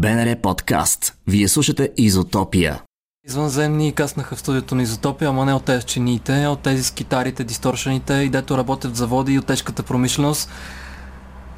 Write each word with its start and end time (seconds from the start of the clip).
БНР 0.00 0.36
подкаст. 0.36 1.14
Вие 1.26 1.48
слушате 1.48 1.90
Изотопия. 1.96 2.82
Извънземни 3.26 3.92
каснаха 3.92 4.36
в 4.36 4.38
студиото 4.38 4.74
на 4.74 4.82
Изотопия, 4.82 5.28
ама 5.28 5.44
не 5.44 5.54
от 5.54 5.64
тези 5.64 5.86
чиниите, 5.86 6.44
а 6.44 6.50
от 6.50 6.60
тези 6.60 6.82
с 6.82 6.90
китарите, 6.90 7.44
дисторшените 7.44 8.14
и 8.14 8.28
дето 8.28 8.58
работят 8.58 8.92
в 8.92 8.94
заводи 8.94 9.32
и 9.32 9.38
от 9.38 9.46
тежката 9.46 9.82
промишленост. 9.82 10.50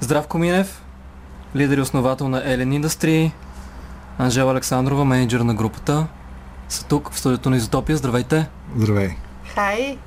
Здравко 0.01 0.39
Минев, 0.39 0.83
лидер 1.57 1.79
и 1.79 1.81
основател 1.81 2.29
на 2.29 2.43
Елен 2.45 2.83
Industry, 2.83 3.31
Анжела 4.19 4.53
Александрова, 4.53 5.05
менеджер 5.05 5.41
на 5.41 5.55
групата, 5.55 6.07
са 6.69 6.87
тук 6.87 7.13
в 7.13 7.19
студиото 7.19 7.51
на 7.51 7.57
Изотопия. 7.57 7.97
Здравейте! 7.97 8.49
Здравей! 8.77 9.11
Хай! 9.55 9.99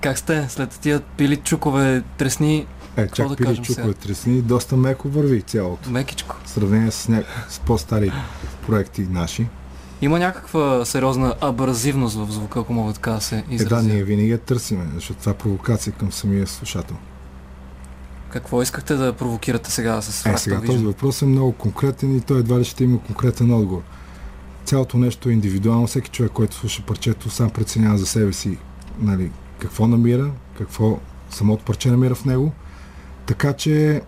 Как 0.00 0.18
сте 0.18 0.48
след 0.48 0.70
тия 0.70 1.00
пили 1.00 1.36
чукове 1.36 2.02
тресни? 2.16 2.66
Е, 2.98 3.08
чак 3.08 3.28
да 3.28 3.36
пили 3.36 3.56
чукове 3.56 3.74
сега? 3.74 3.92
тресни, 3.92 4.42
доста 4.42 4.76
меко 4.76 5.08
върви 5.08 5.42
цялото. 5.42 5.90
Мекичко. 5.90 6.36
В 6.44 6.50
сравнение 6.50 6.90
с, 6.90 7.08
ня... 7.08 7.22
с 7.48 7.58
по-стари 7.58 8.12
проекти 8.66 9.02
наши. 9.10 9.46
Има 10.02 10.18
някаква 10.18 10.84
сериозна 10.84 11.34
абразивност 11.40 12.16
в 12.16 12.30
звука, 12.30 12.60
ако 12.60 12.72
мога 12.72 12.92
така 12.92 13.10
да 13.10 13.20
се 13.20 13.36
Е, 13.36 13.42
да, 13.48 13.54
изразя. 13.54 13.88
ние 13.88 14.04
винаги 14.04 14.30
я 14.30 14.38
търсиме, 14.38 14.86
защото 14.94 15.20
това 15.20 15.32
е 15.32 15.36
провокация 15.36 15.92
към 15.92 16.12
самия 16.12 16.46
слушател. 16.46 16.96
Какво 18.30 18.62
искахте 18.62 18.94
да 18.94 19.12
провокирате 19.12 19.70
сега 19.70 20.02
с 20.02 20.26
Е, 20.26 20.28
Fractal 20.28 20.36
сега 20.36 20.56
Vision? 20.56 20.66
този 20.66 20.84
въпрос 20.84 21.22
е 21.22 21.26
много 21.26 21.52
конкретен 21.52 22.16
и 22.16 22.20
той 22.20 22.38
едва 22.38 22.58
ли 22.58 22.64
ще 22.64 22.84
има 22.84 22.98
конкретен 23.02 23.52
отговор. 23.52 23.82
Цялото 24.64 24.98
нещо 24.98 25.28
е 25.28 25.32
индивидуално, 25.32 25.86
всеки 25.86 26.10
човек, 26.10 26.32
който 26.32 26.56
слуша 26.56 26.82
парчето, 26.86 27.30
сам 27.30 27.50
преценява 27.50 27.98
за 27.98 28.06
себе 28.06 28.32
си 28.32 28.58
нали, 29.00 29.30
какво 29.58 29.86
намира, 29.86 30.30
какво 30.58 30.98
самото 31.30 31.64
парче 31.64 31.90
намира 31.90 32.14
в 32.14 32.24
него. 32.24 32.52
Така 33.28 33.52
че 33.52 34.02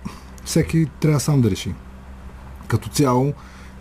всеки 0.44 0.86
трябва 1.00 1.20
сам 1.20 1.40
да 1.40 1.50
реши. 1.50 1.74
Като 2.68 2.88
цяло, 2.88 3.32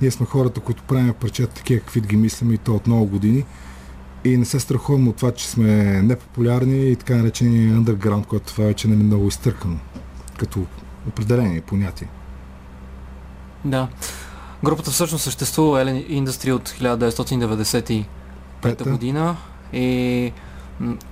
ние 0.01 0.11
сме 0.11 0.25
хората, 0.25 0.59
които 0.59 0.83
правим 0.83 1.13
парчета 1.13 1.53
такива, 1.53 1.79
каквито 1.79 2.07
ги 2.07 2.17
мислим 2.17 2.51
и 2.51 2.57
то 2.57 2.75
от 2.75 2.87
много 2.87 3.05
години. 3.05 3.45
И 4.25 4.37
не 4.37 4.45
се 4.45 4.59
страхуваме 4.59 5.09
от 5.09 5.15
това, 5.15 5.31
че 5.31 5.47
сме 5.47 6.01
непопулярни 6.01 6.91
и 6.91 6.95
така 6.95 7.15
наречения 7.15 7.75
underground, 7.75 8.25
което 8.25 8.45
това 8.45 8.65
вече 8.65 8.87
не 8.87 8.93
е 8.93 8.97
много 8.97 9.27
изтъркано 9.27 9.79
като 10.39 10.65
определение 11.07 11.61
понятие. 11.61 12.07
Да. 13.65 13.87
Групата 14.63 14.91
всъщност 14.91 15.23
съществува 15.23 15.85
Ellen 15.85 16.23
Industry 16.23 16.51
от 16.51 16.69
1995 16.69 18.05
Пета. 18.61 18.89
година 18.89 19.37
и 19.73 20.31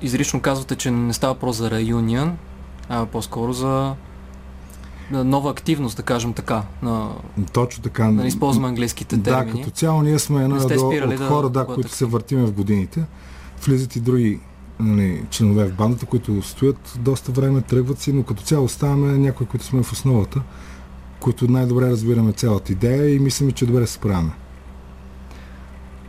изрично 0.01 0.41
казвате, 0.41 0.75
че 0.75 0.91
не 0.91 1.13
става 1.13 1.33
въпрос 1.33 1.55
за 1.55 1.71
реюнион, 1.71 2.37
а 2.89 3.05
по-скоро 3.05 3.53
за 3.53 3.95
нова 5.11 5.51
активност, 5.51 5.97
да 5.97 6.03
кажем 6.03 6.33
така. 6.33 6.63
На, 6.81 7.09
Точно 7.53 7.83
така. 7.83 8.03
да 8.03 8.11
не 8.11 8.27
използваме 8.27 8.67
английските 8.67 9.17
Да, 9.17 9.23
термини. 9.23 9.59
като 9.63 9.75
цяло 9.75 10.01
ние 10.01 10.19
сме 10.19 10.43
една 10.43 10.57
до, 10.57 10.87
от 10.87 11.17
да- 11.17 11.27
хора, 11.27 11.49
да, 11.49 11.59
да 11.59 11.65
които 11.65 11.91
се 11.91 12.05
въртиме 12.05 12.45
в 12.45 12.51
годините. 12.51 13.03
Влизат 13.65 13.95
и 13.95 13.99
други 13.99 14.39
нали, 14.79 15.23
членове 15.29 15.65
в 15.65 15.73
бандата, 15.73 16.05
които 16.05 16.41
стоят 16.41 16.93
доста 16.99 17.31
време, 17.31 17.61
тръгват 17.61 17.99
си, 17.99 18.13
но 18.13 18.23
като 18.23 18.43
цяло 18.43 18.65
оставаме 18.65 19.17
някои, 19.17 19.47
които 19.47 19.65
сме 19.65 19.83
в 19.83 19.91
основата, 19.91 20.41
които 21.19 21.51
най-добре 21.51 21.89
разбираме 21.89 22.31
цялата 22.31 22.71
идея 22.71 23.15
и 23.15 23.19
мислим, 23.19 23.51
че 23.51 23.65
добре 23.65 23.87
се 23.87 23.93
справяме. 23.93 24.31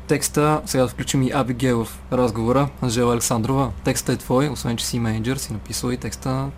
Текста, 0.06 0.60
сега 0.66 0.82
да 0.82 0.88
включим 0.88 1.22
и 1.22 1.30
Абигейл 1.34 1.84
в 1.84 1.98
разговора, 2.12 2.68
Анжела 2.82 3.12
Александрова. 3.12 3.70
Текста 3.84 4.12
е 4.12 4.16
твой, 4.16 4.48
освен 4.48 4.76
че 4.76 4.86
си 4.86 4.98
менеджер, 4.98 5.36
си 5.36 5.52
написал 5.52 5.90
и 5.90 5.96
текста 5.96 6.28
на 6.28 6.50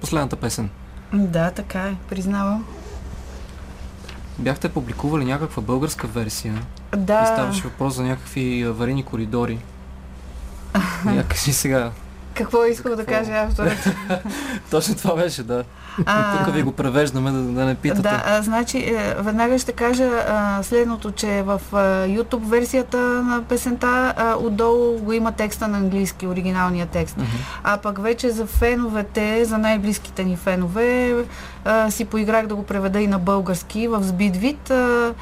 последната 0.00 0.36
песен. 0.36 0.70
Да, 1.12 1.50
така 1.50 1.78
е, 1.82 1.94
признавам. 2.08 2.66
Бяхте 4.38 4.68
публикували 4.68 5.24
някаква 5.24 5.62
българска 5.62 6.06
версия. 6.06 6.54
И 6.94 6.96
Да, 6.96 7.26
ставаше 7.26 7.62
въпрос 7.62 7.94
за 7.94 8.02
някакви 8.02 8.62
аварийни 8.62 9.02
коридори. 9.02 9.58
Някакси 11.04 11.52
сега. 11.52 11.90
Какво 12.34 12.64
исках 12.64 12.96
да 12.96 13.04
кажа 13.04 13.32
авторът? 13.32 13.88
Точно 14.70 14.94
това 14.94 15.16
беше, 15.16 15.42
да. 15.42 15.64
А, 16.06 16.44
Тук 16.44 16.54
ви 16.54 16.62
го 16.62 16.72
превеждаме, 16.72 17.30
да, 17.30 17.38
да 17.38 17.64
не 17.64 17.74
питате. 17.74 18.02
Да, 18.02 18.22
а, 18.26 18.42
значи, 18.42 18.78
е, 18.78 19.14
веднага 19.18 19.58
ще 19.58 19.72
кажа 19.72 20.10
а, 20.28 20.62
следното, 20.62 21.10
че 21.10 21.42
в 21.42 21.60
а, 21.72 21.76
YouTube 22.06 22.44
версията 22.44 22.98
на 22.98 23.42
песента 23.42 24.14
а, 24.16 24.34
отдолу 24.36 24.98
го 24.98 25.12
има 25.12 25.32
текста 25.32 25.68
на 25.68 25.78
английски, 25.78 26.26
оригиналния 26.26 26.86
текст. 26.86 27.16
Мгм. 27.16 27.26
А 27.64 27.76
пък 27.76 28.02
вече 28.02 28.30
за 28.30 28.46
феновете, 28.46 29.44
за 29.44 29.58
най-близките 29.58 30.24
ни 30.24 30.36
фенове, 30.36 31.14
а, 31.64 31.90
си 31.90 32.04
поиграх 32.04 32.46
да 32.46 32.54
го 32.54 32.62
преведа 32.62 33.00
и 33.00 33.06
на 33.06 33.18
български 33.18 33.88
в 33.88 34.02
сбит 34.02 34.36
вид 34.36 34.70
а, 34.70 35.14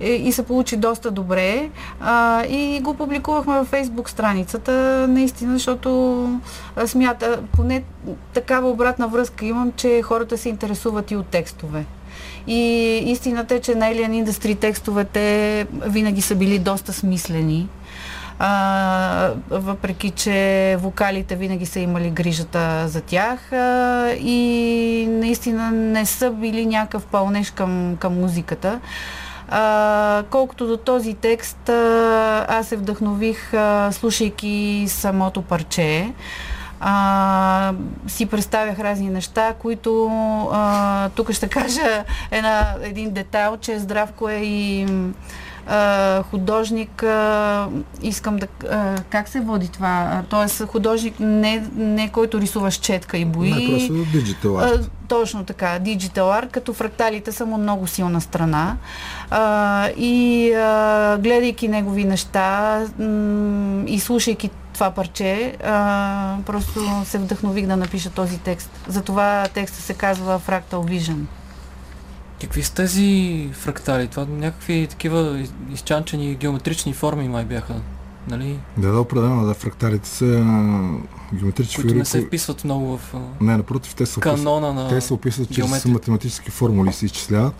и, 0.00 0.08
и 0.08 0.32
се 0.32 0.42
получи 0.42 0.76
доста 0.76 1.10
добре. 1.10 1.70
А, 2.00 2.44
и 2.44 2.80
го 2.80 2.94
публикувахме 2.94 3.58
във 3.58 3.68
фейсбук 3.68 4.10
страницата, 4.10 5.06
наистина, 5.08 5.52
защото 5.52 6.40
смята, 6.86 7.40
поне 7.52 7.82
такава 8.34 8.70
обратна 8.70 9.08
връзка 9.08 9.46
имам, 9.46 9.72
че 9.76 10.02
хората 10.02 10.38
се 10.38 10.48
интересуват 10.48 11.10
и 11.10 11.16
от 11.16 11.26
текстове. 11.26 11.84
И 12.46 12.62
истината 13.06 13.54
е, 13.54 13.60
че 13.60 13.74
на 13.74 13.86
Alien 13.86 14.24
Industry 14.24 14.58
текстовете 14.58 15.66
винаги 15.86 16.20
са 16.20 16.34
били 16.34 16.58
доста 16.58 16.92
смислени. 16.92 17.68
А, 18.38 19.30
въпреки, 19.50 20.10
че 20.10 20.76
вокалите 20.80 21.36
винаги 21.36 21.66
са 21.66 21.80
имали 21.80 22.10
грижата 22.10 22.88
за 22.88 23.00
тях 23.00 23.52
а, 23.52 24.10
и 24.20 25.06
наистина 25.10 25.70
не 25.70 26.06
са 26.06 26.30
били 26.30 26.66
някакъв 26.66 27.06
пълнеж 27.06 27.50
към, 27.50 27.96
към 28.00 28.20
музиката. 28.20 28.80
А, 29.48 30.24
колкото 30.30 30.66
до 30.66 30.76
този 30.76 31.14
текст, 31.14 31.68
а, 31.68 32.46
аз 32.48 32.68
се 32.68 32.76
вдъхнових, 32.76 33.54
а, 33.54 33.92
слушайки 33.92 34.84
самото 34.88 35.42
парче. 35.42 36.12
А, 36.80 37.72
си 38.06 38.26
представях 38.26 38.78
разни 38.78 39.10
неща, 39.10 39.54
които 39.58 40.08
а, 40.52 41.08
тук 41.08 41.32
ще 41.32 41.48
кажа 41.48 42.04
една, 42.30 42.74
един 42.82 43.10
детайл, 43.10 43.56
че 43.56 43.78
Здравко 43.78 44.28
е 44.28 44.40
и 44.42 44.86
а, 45.68 46.22
художник, 46.22 47.02
а, 47.02 47.68
искам 48.02 48.36
да... 48.36 48.46
А, 48.70 48.94
как 49.10 49.28
се 49.28 49.40
води 49.40 49.68
това? 49.68 50.22
Тоест 50.28 50.66
художник 50.66 51.20
не, 51.20 51.64
не 51.76 52.08
който 52.08 52.40
рисува 52.40 52.70
с 52.70 52.74
четка 52.74 53.18
и 53.18 53.24
бои. 53.24 53.50
Не, 53.50 53.78
просто 53.78 54.18
диджитал 54.18 54.58
арт. 54.58 54.90
Точно 55.08 55.44
така, 55.44 55.78
диджитал 55.78 56.32
арт, 56.32 56.50
като 56.50 56.72
фракталите 56.72 57.32
са 57.32 57.46
му 57.46 57.58
много 57.58 57.86
силна 57.86 58.20
страна. 58.20 58.76
А, 59.30 59.88
и 59.96 60.52
а, 60.54 61.18
гледайки 61.18 61.68
негови 61.68 62.04
неща 62.04 62.80
м- 62.98 63.84
и 63.86 64.00
слушайки 64.00 64.50
това 64.76 64.90
парче, 64.90 65.56
а, 65.64 66.36
просто 66.46 66.80
се 67.04 67.18
вдъхнових 67.18 67.66
да 67.66 67.76
напиша 67.76 68.10
този 68.10 68.38
текст. 68.38 68.70
Затова 68.88 69.48
текста 69.48 69.78
се 69.78 69.94
казва 69.94 70.40
Fractal 70.40 70.62
Vision. 70.72 71.18
Какви 72.40 72.62
са 72.62 72.74
тези 72.74 73.08
фрактали? 73.52 74.08
Това 74.08 74.26
някакви 74.26 74.86
такива 74.86 75.38
из- 75.38 75.52
изчанчени 75.72 76.34
геометрични 76.34 76.92
форми 76.92 77.28
май 77.28 77.44
бяха. 77.44 77.74
Нали? 78.28 78.58
Да, 78.76 78.92
да, 78.92 79.00
определено, 79.00 79.46
да, 79.46 79.54
фракталите 79.54 80.08
са 80.08 80.26
геометрични 81.34 81.74
Които 81.74 81.80
фигури. 81.82 81.98
не 81.98 82.04
се 82.04 82.20
вписват 82.22 82.64
много 82.64 82.98
в 82.98 83.14
а, 83.14 83.18
Не, 83.40 83.56
напротив, 83.56 83.94
те 83.94 84.06
се 84.06 84.18
описват. 84.18 84.36
канона 84.36 84.72
на 84.74 84.88
Те 84.88 85.00
се 85.00 85.14
описват 85.14 85.48
чрез 85.48 85.56
геометрия. 85.58 85.92
математически 85.92 86.50
формули 86.50 86.92
се 86.92 87.06
изчисляват. 87.06 87.54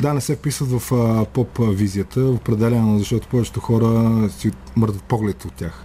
Да, 0.00 0.14
не 0.14 0.20
се 0.20 0.36
вписват 0.36 0.70
в 0.72 0.92
а, 0.92 1.24
поп 1.24 1.58
а, 1.58 1.64
визията, 1.64 2.20
определено, 2.20 2.98
защото 2.98 3.28
повечето 3.28 3.60
хора 3.60 4.10
си 4.30 4.50
мърдат 4.76 5.02
поглед 5.02 5.44
от 5.44 5.52
тях. 5.52 5.82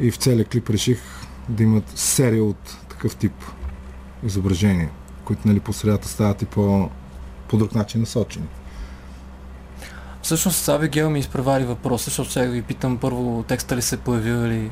И 0.00 0.10
в 0.10 0.16
целия 0.16 0.44
клип 0.44 0.70
реших 0.70 1.00
да 1.48 1.62
имат 1.62 1.98
серия 1.98 2.44
от 2.44 2.76
такъв 2.88 3.16
тип 3.16 3.32
изображения, 4.24 4.90
които 5.24 5.48
нали, 5.48 5.60
по 5.60 5.72
средата 5.72 6.08
стават 6.08 6.42
и 6.42 6.44
по, 6.44 6.90
по 7.48 7.56
друг 7.56 7.74
начин 7.74 8.00
насочени. 8.00 8.46
Всъщност 10.22 10.56
с 10.56 10.68
Абигел 10.68 11.10
ми 11.10 11.18
изпревари 11.18 11.64
въпроса, 11.64 12.04
защото 12.04 12.30
сега 12.30 12.46
ви 12.50 12.62
питам 12.62 12.98
първо 12.98 13.44
текста 13.48 13.76
ли 13.76 13.82
се 13.82 13.96
появил 13.96 14.46
или... 14.46 14.70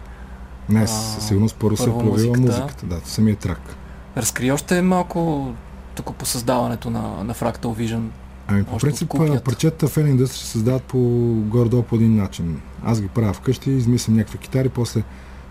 Не, 0.68 0.86
със 0.86 1.26
сигурност 1.26 1.56
първо 1.56 1.76
се 1.76 1.82
е 1.82 1.86
първо 1.86 2.00
появила 2.00 2.36
музиката. 2.36 2.62
музиката, 2.62 2.86
да, 2.86 3.00
самия 3.04 3.36
трак. 3.36 3.76
Разкри 4.16 4.50
още 4.50 4.82
малко 4.82 5.52
тук 5.94 6.16
по 6.16 6.26
създаването 6.26 6.90
на, 6.90 7.24
на 7.24 7.34
Fractal 7.34 7.60
Vision. 7.60 8.02
Ами 8.48 8.64
по 8.64 8.78
принцип 8.78 9.08
кухнята. 9.08 9.44
парчета 9.44 9.88
в 9.88 9.96
Alien 9.96 10.16
Industry 10.16 10.36
се 10.36 10.46
създават 10.46 10.82
по 10.82 10.98
горе-долу 11.48 11.82
по 11.82 11.96
един 11.96 12.16
начин. 12.16 12.60
Аз 12.84 13.00
ги 13.00 13.08
правя 13.08 13.32
вкъщи, 13.32 13.70
измислям 13.70 14.16
някакви 14.16 14.38
китари, 14.38 14.68
после 14.68 15.02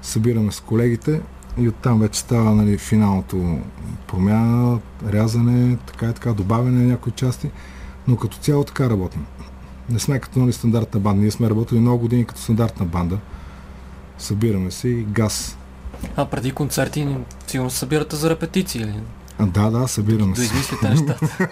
събираме 0.01 0.51
с 0.51 0.59
колегите 0.59 1.21
и 1.57 1.69
оттам 1.69 2.00
вече 2.00 2.19
става 2.19 2.56
нали, 2.56 2.77
финалното 2.77 3.59
промяна, 4.07 4.80
рязане, 5.07 5.77
така 5.88 6.09
и 6.09 6.13
така, 6.13 6.33
добавяне 6.33 6.81
на 6.81 6.88
някои 6.88 7.12
части, 7.12 7.50
но 8.07 8.15
като 8.15 8.38
цяло 8.38 8.63
така 8.63 8.89
работим. 8.89 9.25
Не 9.89 10.00
сме 10.00 10.19
като 10.19 10.39
нали, 10.39 10.53
стандартна 10.53 11.00
банда. 11.00 11.21
Ние 11.21 11.31
сме 11.31 11.50
работили 11.50 11.80
много 11.80 12.00
години 12.00 12.25
като 12.25 12.42
стандартна 12.42 12.86
банда. 12.86 13.18
Събираме 14.18 14.71
се 14.71 14.88
и 14.88 15.03
газ. 15.03 15.57
А 16.15 16.25
преди 16.25 16.51
концерти 16.51 17.18
сигурно 17.47 17.69
събирате 17.69 18.15
за 18.15 18.30
репетиции 18.30 18.81
или? 18.81 19.00
А, 19.39 19.45
да, 19.45 19.69
да, 19.69 19.87
събираме 19.87 20.33
Да 20.33 20.39
се. 20.39 20.45
измислите 20.45 20.89
нещата. 20.89 21.47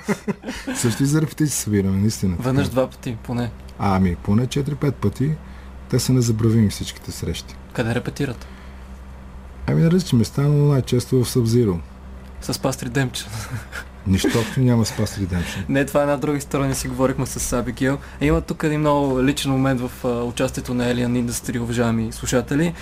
Също 0.76 1.04
и 1.04 1.06
за 1.06 1.22
репетиции 1.22 1.56
събираме, 1.56 1.98
наистина. 1.98 2.36
Веднъж 2.40 2.70
два 2.70 2.90
пъти, 2.90 3.18
поне. 3.24 3.52
А, 3.80 3.96
ами, 3.96 4.16
поне 4.16 4.48
4-5 4.48 4.92
пъти. 4.92 5.32
Те 5.90 6.00
са 6.00 6.14
незабравими 6.14 6.70
всичките 6.70 7.12
срещи. 7.12 7.56
Къде 7.74 7.96
репетират? 7.96 8.48
Ами 9.68 9.82
на 9.82 9.92
различни 9.92 10.18
места, 10.18 10.42
но 10.42 10.66
най-често 10.66 11.24
в 11.24 11.30
Събзиро. 11.30 11.80
С 12.42 12.60
пастри 12.60 12.90
Демче. 12.90 13.26
Нищо 14.08 14.28
няма 14.58 14.86
с 14.86 14.92
Past 14.92 15.20
Redemption. 15.20 15.64
Не, 15.70 15.86
това 15.86 16.00
е 16.00 16.04
една 16.04 16.18
друга 16.18 16.38
история, 16.38 16.68
не 16.68 16.76
си 16.76 16.88
говорихме 16.88 17.26
с. 17.26 17.54
А 17.54 17.66
има 18.22 18.42
тук 18.42 18.64
един 18.64 18.80
много 18.80 19.24
личен 19.24 19.52
момент 19.52 19.82
в 19.82 19.92
а, 20.04 20.08
участието 20.08 20.74
на 20.74 20.84
Alien 20.84 21.26
Industry, 21.26 21.60
уважаеми 21.60 22.12
слушатели, 22.12 22.74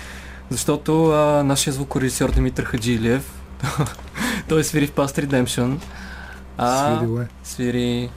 защото 0.50 1.10
а, 1.10 1.44
нашия 1.44 1.72
звукорежисьор 1.72 2.30
Димитър 2.32 2.64
Хаджилиев, 2.64 3.32
той 4.52 4.64
свири 4.64 4.86
в 4.86 4.92
Past 4.92 5.26
Redemption. 5.26 5.76
А, 6.58 6.96
Свирил 6.96 7.20
е. 7.20 7.28
свири... 7.44 8.10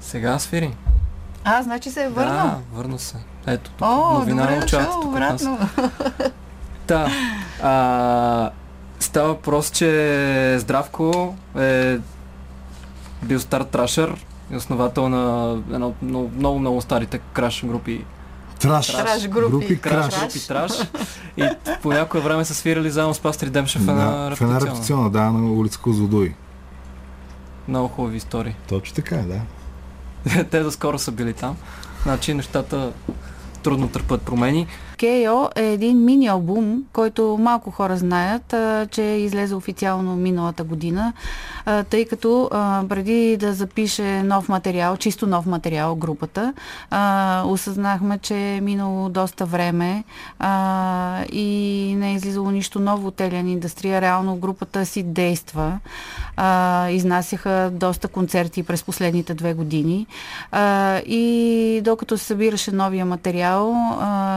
Сега 0.00 0.38
свири. 0.38 0.74
А, 1.44 1.62
значи 1.62 1.90
се 1.90 2.04
е 2.04 2.08
върнал. 2.08 2.46
Да, 2.46 2.58
върна 2.72 2.98
се. 2.98 3.16
Ето 3.46 3.70
тук. 3.70 3.80
О, 3.80 4.18
новина 4.18 4.42
добре 4.42 4.56
на 4.56 4.66
чата 4.66 4.98
обратно. 4.98 5.58
Да. 6.88 7.08
А, 7.62 8.50
става 9.00 9.28
въпрос, 9.28 9.70
че 9.70 10.56
Здравко 10.58 11.34
е 11.58 11.98
бил 13.22 13.40
стар 13.40 13.62
трашър 13.62 14.24
и 14.52 14.56
основател 14.56 15.08
на 15.08 15.52
едно 15.72 15.88
от 15.88 16.02
много, 16.02 16.30
много, 16.36 16.58
много 16.58 16.80
старите 16.80 17.18
краш 17.18 17.66
групи. 17.66 18.04
Траш. 18.62 18.86
Траш 18.86 19.28
групи. 19.28 19.50
Групи 19.50 19.80
Краш, 19.80 20.20
групи 20.20 20.46
траш. 20.48 20.72
И 21.36 21.48
по 21.82 21.92
някое 21.92 22.20
време 22.20 22.44
са 22.44 22.54
свирали 22.54 22.90
заедно 22.90 23.14
с 23.14 23.20
Пастри 23.20 23.50
Демшев 23.50 23.82
в 23.82 23.88
една 23.88 24.04
Да, 24.04 24.36
в 24.36 24.40
една 24.40 24.54
репетиционна. 24.54 24.60
репетиционна, 24.60 25.10
да, 25.10 25.22
на 25.22 25.52
улица 25.52 25.78
Козлодуй. 25.78 26.34
Много 27.68 27.88
хубави 27.88 28.16
истории. 28.16 28.54
Точно 28.68 28.94
така, 28.94 29.16
е, 29.16 29.22
да. 29.22 29.40
Те 30.50 30.60
доскоро 30.60 30.98
са 30.98 31.12
били 31.12 31.32
там. 31.32 31.56
Значи 32.02 32.34
нещата 32.34 32.92
трудно 33.62 33.88
търпят 33.88 34.22
промени. 34.22 34.66
KO 35.02 35.48
е 35.56 35.72
един 35.72 36.04
мини 36.04 36.26
албум, 36.26 36.82
който 36.92 37.38
малко 37.40 37.70
хора 37.70 37.96
знаят, 37.96 38.54
че 38.90 39.02
излезе 39.02 39.54
официално 39.54 40.16
миналата 40.16 40.64
година, 40.64 41.12
тъй 41.90 42.04
като 42.04 42.48
преди 42.88 43.36
да 43.36 43.52
запише 43.52 44.22
нов 44.22 44.48
материал, 44.48 44.96
чисто 44.96 45.26
нов 45.26 45.46
материал 45.46 45.94
групата, 45.94 46.54
осъзнахме, 47.44 48.18
че 48.18 48.34
е 48.34 48.60
минало 48.60 49.08
доста 49.08 49.46
време 49.46 50.04
и 51.32 51.94
не 51.98 52.10
е 52.10 52.14
излизало 52.14 52.50
нищо 52.50 52.80
ново 52.80 53.08
от 53.08 53.20
Елен 53.20 53.48
Индустрия. 53.48 54.00
Реално 54.00 54.36
групата 54.36 54.86
си 54.86 55.02
действа. 55.02 55.78
Изнасяха 56.90 57.70
доста 57.72 58.08
концерти 58.08 58.62
през 58.62 58.82
последните 58.82 59.34
две 59.34 59.54
години. 59.54 60.06
И 61.06 61.80
докато 61.84 62.18
се 62.18 62.24
събираше 62.24 62.72
новия 62.72 63.06
материал 63.06 63.74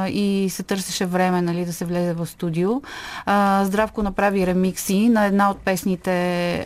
и 0.07 0.50
се 0.55 0.63
търсеше 0.63 1.05
време 1.05 1.41
нали, 1.41 1.65
да 1.65 1.73
се 1.73 1.85
влезе 1.85 2.13
в 2.13 2.25
студио, 2.27 2.81
а, 3.25 3.35
Здравко 3.65 4.03
направи 4.03 4.47
ремикси 4.47 5.09
на 5.09 5.25
една 5.25 5.51
от 5.51 5.57
песните 5.59 6.11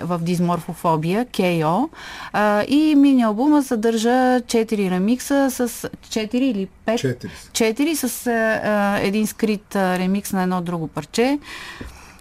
в 0.04 0.20
Дизморфофобия, 0.20 1.26
KO. 1.28 1.90
А, 2.34 2.64
и 2.64 2.96
мини 2.96 3.24
албума 3.24 3.64
съдържа 3.64 4.10
4 4.40 4.90
ремикса 4.90 5.48
с 5.50 5.68
4 6.00 6.36
или 6.36 6.68
5 6.86 6.96
Четири. 6.98 7.32
са. 7.34 7.50
4 7.50 7.94
с 7.96 8.28
а, 8.28 8.98
един 8.98 9.28
скрит 9.28 9.76
а, 9.76 10.00
ремикс 10.00 10.34
на 10.34 10.44
едно 10.44 10.62
друго 10.62 10.88
парче, 10.90 11.40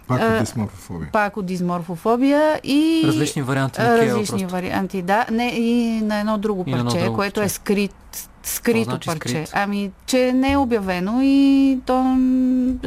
Пак 0.07 0.21
от 0.23 0.39
дисморфофобия. 0.39 1.09
пак 1.11 1.37
от 1.37 1.45
дизморфофобия 1.45 2.59
и 2.63 3.03
Различни 3.05 3.41
варианти 3.41 3.81
на 3.81 3.97
различни 3.97 4.37
просто. 4.37 4.47
варианти, 4.47 5.01
да. 5.01 5.25
Не, 5.31 5.47
и 5.47 5.73
на 6.01 6.19
едно 6.19 6.37
друго 6.37 6.63
И 6.67 6.71
на 6.71 6.77
едно 6.77 6.91
парче, 6.91 7.03
друго 7.03 7.15
което 7.15 7.33
парче. 7.35 7.45
е 7.45 7.49
скрит, 7.49 8.28
скрито 8.43 8.89
значи 8.89 9.05
парче. 9.05 9.29
скрит? 9.29 9.49
Ами, 9.53 9.91
че 10.05 10.33
не 10.33 10.51
е 10.51 10.57
обявено 10.57 11.19
и 11.23 11.79
то 11.85 12.17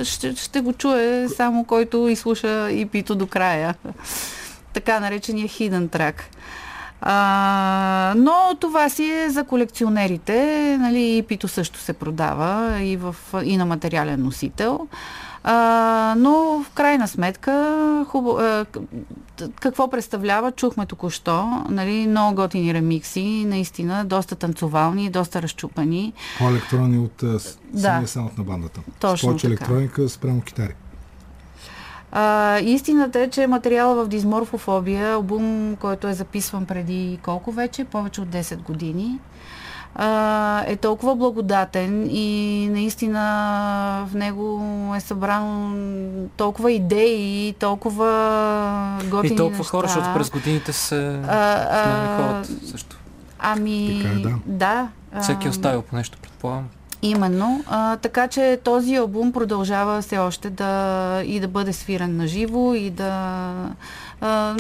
ще, 0.05 0.37
ще 0.37 0.61
го 0.61 0.73
чуе 0.73 1.29
само 1.37 1.65
който 1.65 2.09
изслуша 2.09 2.71
и 2.71 2.87
пито 2.87 3.15
до 3.15 3.27
края. 3.27 3.75
така 4.73 5.01
наречения 5.01 5.49
hidden 5.49 5.89
track. 5.89 6.15
А, 7.05 8.15
но 8.17 8.33
това 8.61 8.89
си 8.89 9.05
е 9.11 9.31
за 9.31 9.45
колекционерите. 9.45 10.77
Нали, 10.81 11.17
и 11.17 11.23
пито 11.23 11.49
също 11.49 11.79
се 11.79 11.93
продава 11.93 12.81
и, 12.83 12.97
в, 12.97 13.17
и 13.45 13.57
на 13.57 13.67
материален 13.67 14.23
носител. 14.23 14.89
А, 15.45 16.15
но 16.19 16.33
в 16.65 16.71
крайна 16.71 17.09
сметка, 17.09 18.05
хубаво, 18.09 18.39
а, 18.39 18.67
какво 19.61 19.91
представлява, 19.91 20.53
чухме 20.53 20.87
току-що, 20.87 21.65
нали, 21.69 22.07
много 22.07 22.35
готини 22.37 22.75
ремикси, 22.75 23.45
наистина, 23.47 24.05
доста 24.05 24.35
танцовални, 24.37 25.11
доста 25.11 25.43
разчупани. 25.43 26.13
По-електронни 26.39 26.99
от 26.99 27.13
Да. 27.21 27.39
самия 27.81 28.09
саунд 28.09 28.39
на 28.39 28.45
бандата. 28.45 28.81
Точно 29.01 29.19
С 29.19 29.23
повече 29.23 29.47
електроника 29.47 30.09
спрямо 30.09 30.41
китари. 30.41 30.75
А, 32.12 32.59
истината 32.59 33.20
е, 33.20 33.31
че 33.31 33.47
материала 33.47 34.05
в 34.05 34.09
Дизморфофобия, 34.09 35.12
албум, 35.12 35.76
който 35.81 36.09
е 36.09 36.14
записван 36.14 36.67
преди 36.67 37.19
колко 37.23 37.53
вече? 37.53 37.85
Повече 37.85 38.20
от 38.20 38.29
10 38.29 38.56
години. 38.56 39.19
А, 39.94 40.64
е 40.67 40.76
толкова 40.76 41.17
благодатен 41.17 42.09
и 42.11 42.69
наистина 42.73 43.20
в 44.09 44.14
него 44.14 44.61
е 44.97 45.00
събрано 45.00 45.75
толкова 46.37 46.73
идеи, 46.73 47.55
толкова 47.59 48.99
готини 49.11 49.35
И 49.35 49.37
толкова 49.37 49.58
неща. 49.58 49.70
хора, 49.70 49.87
защото 49.87 50.15
през 50.15 50.31
годините 50.31 50.73
се 50.73 51.20
А, 51.29 51.53
а, 51.70 52.17
хората 52.17 52.67
също. 52.67 52.99
Ами, 53.38 54.00
Така 54.03 54.15
е, 54.15 54.23
да. 54.23 54.35
да. 54.47 54.88
Всеки 55.23 55.47
е 55.47 55.50
оставил 55.50 55.82
по 55.82 55.97
нещо, 55.97 56.19
предполагам. 56.23 56.69
Именно. 57.03 57.65
А, 57.67 57.97
така 57.97 58.29
че 58.29 58.61
този 58.65 58.97
албум 58.97 59.33
продължава 59.33 60.03
все 60.03 60.19
още 60.19 60.51
да 60.51 61.23
и 61.27 61.41
да 61.41 61.49
бъде 61.49 61.73
свирен 61.73 62.17
на 62.17 62.27
живо 62.27 62.75
и 62.75 62.91
да 62.91 63.55
а, 64.21 64.57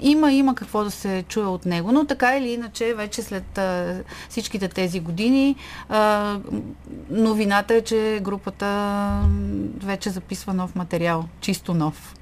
има, 0.00 0.32
има 0.32 0.54
какво 0.54 0.84
да 0.84 0.90
се 0.90 1.24
чуе 1.28 1.44
от 1.44 1.66
него, 1.66 1.92
но 1.92 2.04
така 2.04 2.36
или 2.36 2.48
иначе 2.48 2.94
вече 2.94 3.22
след 3.22 3.58
а, 3.58 3.96
всичките 4.28 4.68
тези 4.68 5.00
години 5.00 5.56
а, 5.88 6.36
новината 7.10 7.74
е, 7.74 7.80
че 7.80 8.20
групата 8.22 9.20
вече 9.84 10.10
записва 10.10 10.54
нов 10.54 10.74
материал, 10.74 11.24
чисто 11.40 11.74
нов. 11.74 12.14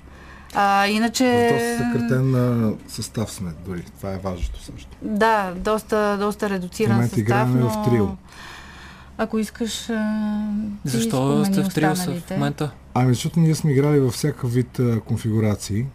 А, 0.54 0.86
иначе... 0.86 1.24
В 1.24 1.52
доста 1.52 1.84
съкратен 1.84 2.34
а, 2.34 2.74
състав 2.88 3.32
сме 3.32 3.50
дори. 3.66 3.84
Това 3.98 4.12
е 4.12 4.18
важното 4.18 4.62
също. 4.62 4.96
Да, 5.02 5.52
доста, 5.56 6.16
доста 6.20 6.50
редуциран 6.50 7.02
състав, 7.02 7.18
играем 7.18 7.60
но... 7.60 7.70
в 7.70 7.84
трио. 7.84 8.06
Ако 9.18 9.38
искаш, 9.38 9.90
Защо 10.84 11.44
сте 11.44 11.62
в 11.62 11.68
трио 11.68 11.96
са 11.96 12.14
в 12.14 12.30
момента? 12.30 12.70
Ами, 12.94 13.14
защото 13.14 13.40
ние 13.40 13.54
сме 13.54 13.72
играли 13.72 14.00
във 14.00 14.12
всяка 14.12 14.46
вид 14.46 14.78
а, 14.78 15.00
конфигурации. 15.00 15.86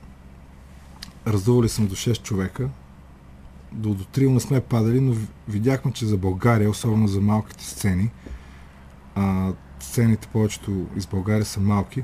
Раздували 1.27 1.69
съм 1.69 1.87
до 1.87 1.95
6 1.95 2.21
човека. 2.23 2.69
До, 3.71 3.89
до 3.89 4.03
трио 4.03 4.31
не 4.31 4.39
сме 4.39 4.59
падали, 4.61 4.99
но 4.99 5.11
ви- 5.11 5.27
видяхме, 5.47 5.91
че 5.91 6.05
за 6.05 6.17
България, 6.17 6.69
особено 6.69 7.07
за 7.07 7.21
малките 7.21 7.63
сцени, 7.63 8.11
а, 9.15 9.49
сцените 9.79 10.27
повечето 10.27 10.87
из 10.95 11.05
България 11.07 11.45
са 11.45 11.59
малки, 11.59 12.03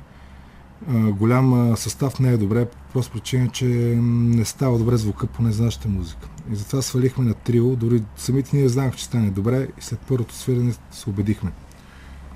голям 0.92 1.78
състав 1.78 2.20
не 2.20 2.30
е 2.30 2.38
добре, 2.38 2.68
просто 2.94 3.14
причина, 3.14 3.50
че 3.50 3.66
не 3.66 4.46
става 4.46 4.78
добре 4.78 4.98
звука, 4.98 5.28
поне 5.28 5.52
за 5.52 5.64
нашата 5.64 5.88
музика. 5.88 6.28
И 6.52 6.56
затова 6.56 6.82
свалихме 6.82 7.26
на 7.26 7.34
трио, 7.34 7.76
дори 7.76 8.04
самите 8.18 8.58
ние 8.58 8.70
знаех, 8.70 8.96
че 8.96 9.06
стане 9.06 9.30
добре 9.30 9.68
и 9.80 9.82
след 9.82 10.00
първото 10.00 10.36
свирене 10.36 10.74
се 10.92 11.10
убедихме. 11.10 11.52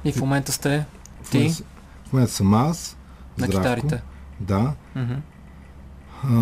И 0.05 0.11
в 0.11 0.19
момента 0.19 0.51
сте 0.51 0.85
В 1.23 1.29
Ти? 1.29 1.49
в 2.05 2.13
момента 2.13 2.33
съм 2.33 2.53
аз, 2.53 2.97
на 3.37 3.45
Здравко, 3.45 3.75
китарите. 3.75 4.01
Да. 4.39 4.73
А, 6.23 6.37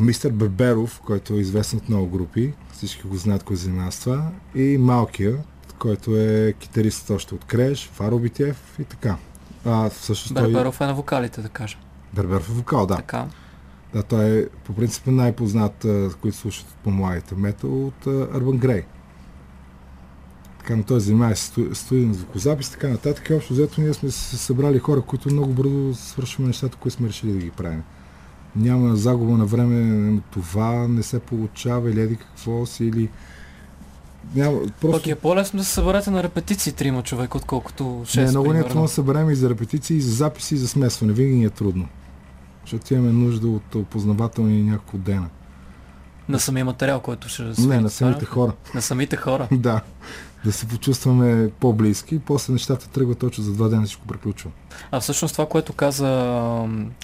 мистер 0.00 0.32
Берберов, 0.32 1.00
който 1.04 1.34
е 1.34 1.40
известен 1.40 1.78
от 1.78 1.88
много 1.88 2.06
групи, 2.06 2.52
всички 2.72 3.02
го 3.02 3.16
знаят 3.16 3.42
кой 3.42 3.56
занимава 3.56 3.92
с 3.92 4.00
това, 4.00 4.30
и 4.54 4.78
Малкия, 4.78 5.36
който 5.78 6.16
е 6.16 6.54
китарист 6.58 7.10
още 7.10 7.34
от 7.34 7.44
Креш, 7.44 7.90
Фаро 7.92 8.18
Битев 8.18 8.76
и 8.78 8.84
така. 8.84 9.16
А, 9.64 9.90
всъщност 9.90 10.34
той... 10.34 10.42
Берберов 10.46 10.80
е 10.80 10.86
на 10.86 10.94
вокалите, 10.94 11.42
да 11.42 11.48
кажа. 11.48 11.76
Берберов 12.14 12.48
е 12.48 12.52
вокал, 12.52 12.86
да. 12.86 12.96
Така. 12.96 13.26
Да, 13.94 14.02
той 14.02 14.38
е 14.38 14.48
по 14.48 14.72
принцип 14.72 15.06
най-познат, 15.06 15.86
които 16.20 16.36
слушат 16.36 16.66
по 16.84 16.90
младите 16.90 17.34
метал 17.34 17.86
от 17.86 18.04
Urban 18.04 18.58
Grey. 18.58 18.84
Така, 20.58 20.76
но 20.76 20.82
той 20.82 21.00
се 21.00 21.06
занимава 21.06 21.36
с 21.36 21.50
сту- 21.50 21.74
студийна 21.74 22.14
звукозапис, 22.14 22.70
така 22.70 22.88
нататък. 22.88 23.30
И 23.30 23.34
общо 23.34 23.52
взето 23.52 23.80
ние 23.80 23.94
сме 23.94 24.10
се 24.10 24.36
събрали 24.36 24.78
хора, 24.78 25.00
които 25.00 25.32
много 25.32 25.52
бързо 25.52 25.94
свършваме 25.94 26.46
нещата, 26.46 26.76
които 26.76 26.96
сме 26.96 27.08
решили 27.08 27.32
да 27.32 27.38
ги 27.38 27.50
правим. 27.50 27.82
Няма 28.56 28.96
загуба 28.96 29.32
на 29.32 29.44
време, 29.44 30.20
това 30.30 30.88
не 30.88 31.02
се 31.02 31.20
получава 31.20 31.90
или 31.90 32.00
еди 32.00 32.16
какво 32.16 32.66
си, 32.66 32.84
или... 32.84 33.10
Няма, 34.34 34.62
Пък 34.62 34.72
просто... 34.80 35.10
е 35.10 35.14
по-лесно 35.14 35.58
да 35.58 35.64
се 35.64 35.72
съберете 35.72 36.10
на 36.10 36.22
репетиции 36.22 36.72
трима 36.72 37.02
човека, 37.02 37.38
отколкото 37.38 37.84
6 37.84 38.24
не, 38.24 38.30
много 38.30 38.52
не 38.52 38.58
е 38.58 38.62
трудно 38.62 38.82
да 38.82 38.88
съберем 38.88 39.30
и 39.30 39.34
за 39.34 39.50
репетиции, 39.50 39.96
и 39.96 40.00
за 40.00 40.14
записи, 40.14 40.54
и 40.54 40.58
за 40.58 40.68
смесване. 40.68 41.12
Винаги 41.12 41.36
ни 41.36 41.44
е 41.44 41.50
трудно. 41.50 41.88
защото 42.64 42.94
имаме 42.94 43.12
нужда 43.12 43.48
от 43.48 43.74
опознавателни 43.74 44.62
няколко 44.62 44.98
дена. 44.98 45.28
На 46.28 46.40
самия 46.40 46.64
материал, 46.64 47.00
който 47.00 47.28
ще 47.28 47.42
Не, 47.42 47.54
свирите, 47.54 47.80
на 47.80 47.90
самите 47.90 48.24
хора. 48.24 48.52
На 48.74 48.82
самите 48.82 49.16
хора. 49.16 49.48
да. 49.52 49.80
Да 50.44 50.52
се 50.52 50.66
почувстваме 50.66 51.50
по-близки 51.60 52.18
после 52.18 52.52
нещата 52.52 52.88
тръгват 52.88 53.18
точно 53.18 53.44
за 53.44 53.52
два 53.52 53.68
дена 53.68 53.82
всичко 53.82 54.06
приключва. 54.06 54.50
А 54.90 55.00
всъщност 55.00 55.34
това, 55.34 55.46
което 55.46 55.72
каза 55.72 56.08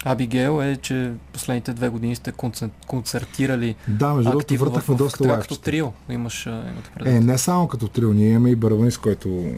Абигейл 0.05 0.63
е, 0.63 0.77
че 0.77 1.13
последните 1.33 1.73
две 1.73 1.89
години 1.89 2.17
сте 2.17 2.33
концер- 2.33 2.71
концертирали 2.87 3.75
Да, 3.89 4.15
между 4.15 4.31
другото, 4.31 4.57
въртахме 4.57 4.95
в, 4.95 4.99
доста 4.99 5.19
така 5.19 5.29
като 5.29 5.35
лайфчета. 5.35 5.61
трио. 5.63 5.87
Имаш, 6.09 6.47
имате 6.47 6.91
Е, 7.17 7.21
не 7.21 7.39
само 7.39 7.69
като 7.69 7.89
трио, 7.89 8.13
ние 8.13 8.29
имаме 8.29 8.51
и 8.51 8.57
барабанист, 8.57 8.99
който 8.99 9.55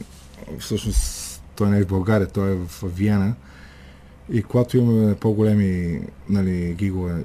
всъщност 0.59 1.43
той 1.57 1.71
не 1.71 1.79
е 1.79 1.85
в 1.85 1.89
България, 1.89 2.29
той 2.29 2.53
е 2.53 2.55
в 2.55 2.83
Виена. 2.85 3.35
И 4.33 4.43
когато 4.43 4.77
имаме 4.77 5.15
по-големи 5.15 6.01
нали, 6.29 6.75
гигове, 6.75 7.25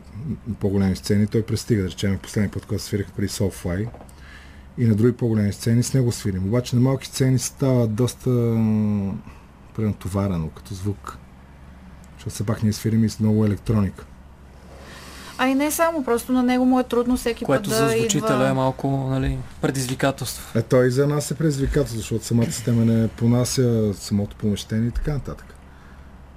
по-големи 0.59 0.95
сцени, 0.95 1.27
той 1.27 1.41
пристига, 1.41 1.81
да 1.83 1.89
речем, 1.89 2.17
последния 2.17 2.51
път, 2.51 2.65
когато 2.65 2.83
свирих 2.83 3.11
при 3.11 3.27
Soulfly 3.27 3.87
и 4.77 4.85
на 4.85 4.95
други 4.95 5.17
по-големи 5.17 5.53
сцени, 5.53 5.83
с 5.83 5.93
него 5.93 6.11
свирим. 6.11 6.45
Обаче 6.47 6.75
на 6.75 6.81
малки 6.81 7.07
сцени 7.07 7.39
става 7.39 7.87
доста 7.87 8.29
пренатоварено 9.75 10.49
като 10.49 10.73
звук. 10.73 11.17
Защото 12.13 12.29
все 12.29 12.45
пак 12.45 12.63
ние 12.63 12.73
свирим 12.73 13.03
и 13.03 13.09
с 13.09 13.19
много 13.19 13.45
електроника. 13.45 14.05
А 15.37 15.47
и 15.47 15.55
не 15.55 15.71
само, 15.71 16.03
просто 16.03 16.31
на 16.31 16.43
него 16.43 16.65
му 16.65 16.79
е 16.79 16.83
трудно 16.83 17.17
всеки 17.17 17.45
Което 17.45 17.69
път 17.69 17.77
за 17.77 17.85
да 17.85 17.89
звучителя 17.89 18.33
идва... 18.33 18.49
е 18.49 18.53
малко 18.53 19.07
нали, 19.09 19.37
предизвикателство. 19.61 20.59
Е, 20.59 20.61
той 20.61 20.87
и 20.87 20.91
за 20.91 21.07
нас 21.07 21.31
е 21.31 21.35
предизвикателство, 21.35 21.97
защото 21.97 22.25
самата 22.25 22.51
система 22.51 22.85
не 22.85 23.07
понася 23.07 23.93
самото 23.93 24.35
помещение 24.35 24.87
и 24.87 24.91
така 24.91 25.13
нататък. 25.13 25.55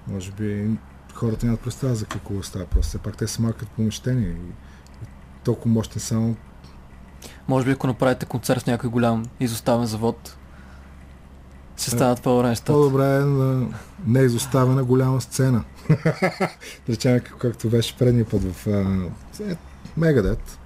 Може 0.07 0.33
би 0.33 0.71
хората 1.15 1.47
нямат 1.47 1.61
представа 1.61 1.95
за 1.95 2.07
какво 2.07 2.43
става 2.43 2.67
просто. 2.67 2.89
Все 2.89 2.99
пак 2.99 3.17
те 3.17 3.27
са 3.27 3.43
малки 3.43 3.65
помещения 3.77 4.31
и, 4.31 4.51
и 5.03 5.07
толкова 5.45 5.75
мощни 5.75 6.01
само. 6.01 6.37
Може 7.49 7.67
би 7.67 7.73
ако 7.73 7.87
направите 7.87 8.27
концерт 8.27 8.63
в 8.63 8.67
някой 8.67 8.91
голям 8.91 9.27
изоставен 9.41 9.87
завод, 9.87 10.37
се 11.77 11.91
стават 11.91 12.23
по-добре 12.23 12.49
нещата. 12.49 12.73
По-добре 12.73 13.05
е 13.05 13.21
на 13.21 13.67
неизоставена 14.07 14.85
голяма 14.85 15.21
сцена. 15.21 15.65
речем, 16.89 17.21
как- 17.21 17.39
както 17.39 17.69
беше 17.69 17.97
предния 17.97 18.25
път 18.25 18.43
в 18.45 18.67
е, 18.67 19.57
Мегадет. 19.97 20.59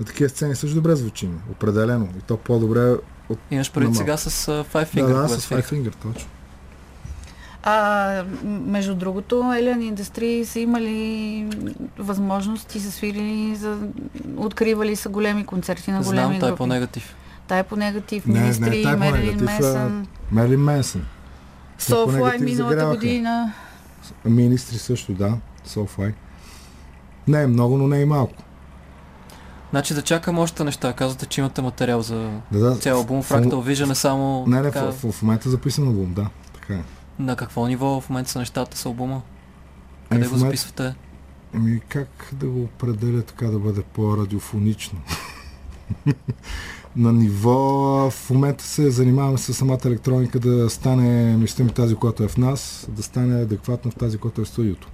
На 0.00 0.06
такива 0.06 0.28
сцени 0.28 0.56
също 0.56 0.74
добре 0.74 0.96
звучим. 0.96 1.40
Определено. 1.50 2.08
И 2.18 2.20
то 2.20 2.36
по-добре 2.36 2.94
от... 3.28 3.38
Имаш 3.50 3.72
предвид 3.72 3.90
на 3.90 3.96
сега 3.96 4.16
с 4.16 4.46
uh, 4.46 4.64
Five 4.64 4.94
Finger. 4.94 5.06
да, 5.06 5.22
да, 5.22 5.28
с. 5.28 5.48
Five 5.48 5.72
Finger, 5.72 5.92
точно. 6.02 6.30
А, 7.68 8.24
между 8.44 8.94
другото, 8.94 9.34
Alien 9.34 9.94
Industry 9.94 10.44
са 10.44 10.60
имали 10.60 11.46
възможност 11.98 12.74
и 12.74 12.80
са 12.80 12.92
свирили, 12.92 13.56
за... 13.56 13.78
откривали 14.36 14.96
са 14.96 15.08
големи 15.08 15.46
концерти 15.46 15.90
на 15.90 16.02
големи 16.02 16.20
Знам, 16.20 16.32
е 16.32 16.38
групи. 16.38 16.58
по-негатив. 16.58 17.16
Тай 17.48 17.60
е 17.60 17.62
по 17.62 17.76
негатив, 17.76 18.26
Не, 18.26 18.34
не, 18.34 18.40
Министри, 18.40 18.82
тай 18.82 18.92
е 18.92 18.94
а- 18.94 19.44
Месън, 19.44 20.06
Мерлин 20.32 20.60
Менсън. 20.60 21.06
Soulfly 21.80 22.04
по-негатив 22.04 22.40
миналата 22.40 22.86
година. 22.86 23.52
Министри 24.24 24.78
също, 24.78 25.12
да. 25.12 25.34
Soulfly. 25.68 26.12
Не 27.28 27.42
е 27.42 27.46
много, 27.46 27.76
но 27.78 27.88
не 27.88 28.02
е 28.02 28.06
малко. 28.06 28.42
Значи 29.70 29.94
да 29.94 30.02
чакам 30.02 30.38
още 30.38 30.64
неща. 30.64 30.92
Казвате, 30.92 31.26
че 31.26 31.40
имате 31.40 31.62
материал 31.62 32.02
за 32.02 32.30
Да, 32.52 32.58
да. 32.58 32.76
цял 32.76 32.98
албум. 32.98 33.22
Fractal 33.22 33.50
Vision 33.50 33.90
е 33.90 33.94
само 33.94 34.44
Не, 34.46 34.56
не, 34.56 34.62
така, 34.62 34.82
в, 34.82 34.92
в, 34.92 35.12
в 35.12 35.22
момента 35.22 35.50
записан 35.50 35.86
албум, 35.86 36.12
да. 36.14 36.26
Така 36.54 36.74
е. 36.74 36.82
На 37.18 37.36
какво 37.36 37.66
ниво 37.66 38.00
в 38.00 38.10
момента 38.10 38.30
са 38.30 38.38
нещата 38.38 38.76
с 38.76 38.86
албума? 38.86 39.22
Ами, 40.10 40.22
Къде 40.22 40.32
го 40.32 40.38
записвате? 40.38 40.94
Ами 41.54 41.80
как 41.88 42.30
да 42.32 42.46
го 42.46 42.62
определя 42.62 43.22
така 43.22 43.46
да 43.46 43.58
бъде 43.58 43.82
по-радиофонично? 43.82 44.98
На 46.96 47.12
ниво 47.12 48.10
в 48.10 48.30
момента 48.30 48.64
се 48.64 48.90
занимаваме 48.90 49.38
с 49.38 49.54
самата 49.54 49.78
електроника 49.84 50.40
да 50.40 50.70
стане, 50.70 51.36
мисля 51.36 51.64
ми 51.64 51.70
тази, 51.70 51.94
която 51.94 52.22
е 52.22 52.28
в 52.28 52.36
нас, 52.36 52.86
да 52.88 53.02
стане 53.02 53.42
адекватна 53.42 53.90
в 53.90 53.94
тази, 53.94 54.18
която 54.18 54.40
е 54.40 54.44
в 54.44 54.48
студиото. 54.48 54.88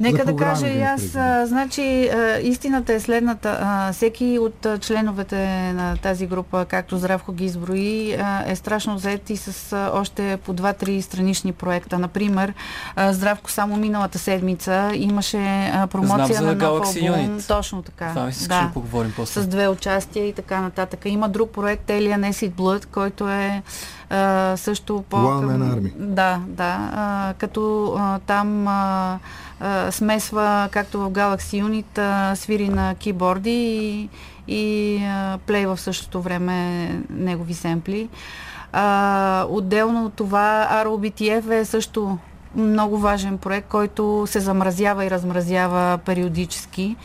Нека 0.00 0.24
да 0.24 0.36
кажа 0.36 0.68
и 0.68 0.82
аз, 0.82 1.14
а, 1.14 1.46
значи 1.46 2.08
а, 2.08 2.38
истината 2.42 2.92
е 2.92 3.00
следната. 3.00 3.58
А, 3.60 3.92
всеки 3.92 4.38
от 4.38 4.66
а, 4.66 4.78
членовете 4.78 5.72
на 5.72 5.96
тази 5.96 6.26
група, 6.26 6.64
както 6.64 6.98
Здравко 6.98 7.32
ги 7.32 7.44
изброи, 7.44 8.14
а, 8.14 8.44
е 8.46 8.56
страшно 8.56 8.98
заед 8.98 9.30
и 9.30 9.36
с 9.36 9.72
а, 9.72 9.90
още 9.94 10.38
по 10.44 10.52
два-три 10.52 11.02
странични 11.02 11.52
проекта. 11.52 11.98
Например, 11.98 12.54
а, 12.96 13.12
Здравко 13.12 13.50
само 13.50 13.76
миналата 13.76 14.18
седмица 14.18 14.90
имаше 14.94 15.70
а, 15.74 15.86
промоция 15.86 16.38
за 16.38 16.46
на 16.46 16.54
нов 16.54 16.62
Galaxy 16.62 17.08
албум. 17.08 17.38
Unit. 17.38 17.48
Точно 17.48 17.82
така. 17.82 18.08
Това 18.08 18.30
да 18.48 18.70
поговорим 18.74 19.12
после. 19.16 19.42
с 19.42 19.46
две 19.46 19.68
участия 19.68 20.28
и 20.28 20.32
така 20.32 20.60
нататък. 20.60 21.00
Има 21.04 21.28
друг 21.28 21.50
проект 21.50 21.88
Alien 21.88 22.30
Acid 22.30 22.50
Blood, 22.50 22.86
който 22.86 23.28
е 23.28 23.62
а, 24.14 24.56
също 24.56 25.04
по... 25.10 25.16
One 25.16 25.46
Man 25.46 25.74
Army. 25.74 25.92
Да, 25.96 26.40
да. 26.46 26.90
А, 26.94 27.34
като 27.38 27.94
а, 27.98 28.18
там 28.18 28.68
а, 28.68 29.18
а, 29.60 29.92
смесва, 29.92 30.68
както 30.70 31.00
в 31.00 31.10
Galaxy 31.10 31.64
Unit, 31.64 31.98
а, 31.98 32.36
свири 32.36 32.68
на 32.68 32.94
киборди 32.94 33.50
и, 33.50 34.08
и 34.54 34.96
а, 35.04 35.38
плей 35.46 35.66
в 35.66 35.80
същото 35.80 36.20
време 36.20 36.88
негови 37.10 37.54
семпли. 37.54 38.08
А, 38.72 39.46
отделно 39.48 40.04
от 40.04 40.14
това 40.14 40.68
ROBTF 40.84 41.60
е 41.60 41.64
също 41.64 42.18
много 42.56 42.98
важен 42.98 43.38
проект, 43.38 43.68
който 43.68 44.24
се 44.26 44.40
замразява 44.40 45.04
и 45.04 45.10
размразява 45.10 45.98
периодически. 45.98 46.96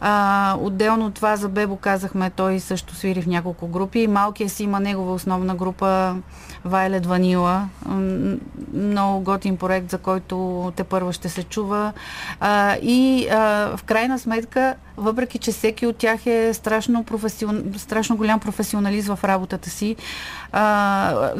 А, 0.00 0.56
отделно 0.60 1.06
от 1.06 1.14
това 1.14 1.36
за 1.36 1.48
Бебо 1.48 1.76
казахме, 1.76 2.30
той 2.30 2.60
също 2.60 2.94
свири 2.94 3.22
в 3.22 3.26
няколко 3.26 3.68
групи. 3.68 4.06
Малкия 4.06 4.48
си 4.48 4.64
има 4.64 4.80
негова 4.80 5.12
основна 5.12 5.54
група 5.54 6.16
Vanilla. 6.66 7.62
М, 7.86 8.36
Много 8.72 9.20
готин 9.20 9.56
проект, 9.56 9.90
за 9.90 9.98
който 9.98 10.72
те 10.76 10.84
първо 10.84 11.12
ще 11.12 11.28
се 11.28 11.42
чува. 11.42 11.92
А, 12.40 12.76
и 12.82 13.28
а, 13.28 13.36
в 13.76 13.84
крайна 13.84 14.18
сметка, 14.18 14.74
въпреки 14.96 15.38
че 15.38 15.52
всеки 15.52 15.86
от 15.86 15.96
тях 15.96 16.26
е 16.26 16.54
страшно, 16.54 17.04
професион... 17.04 17.64
страшно 17.76 18.16
голям 18.16 18.40
професионалист 18.40 19.08
в 19.08 19.18
работата 19.24 19.70
си, 19.70 19.96
а, 20.52 21.30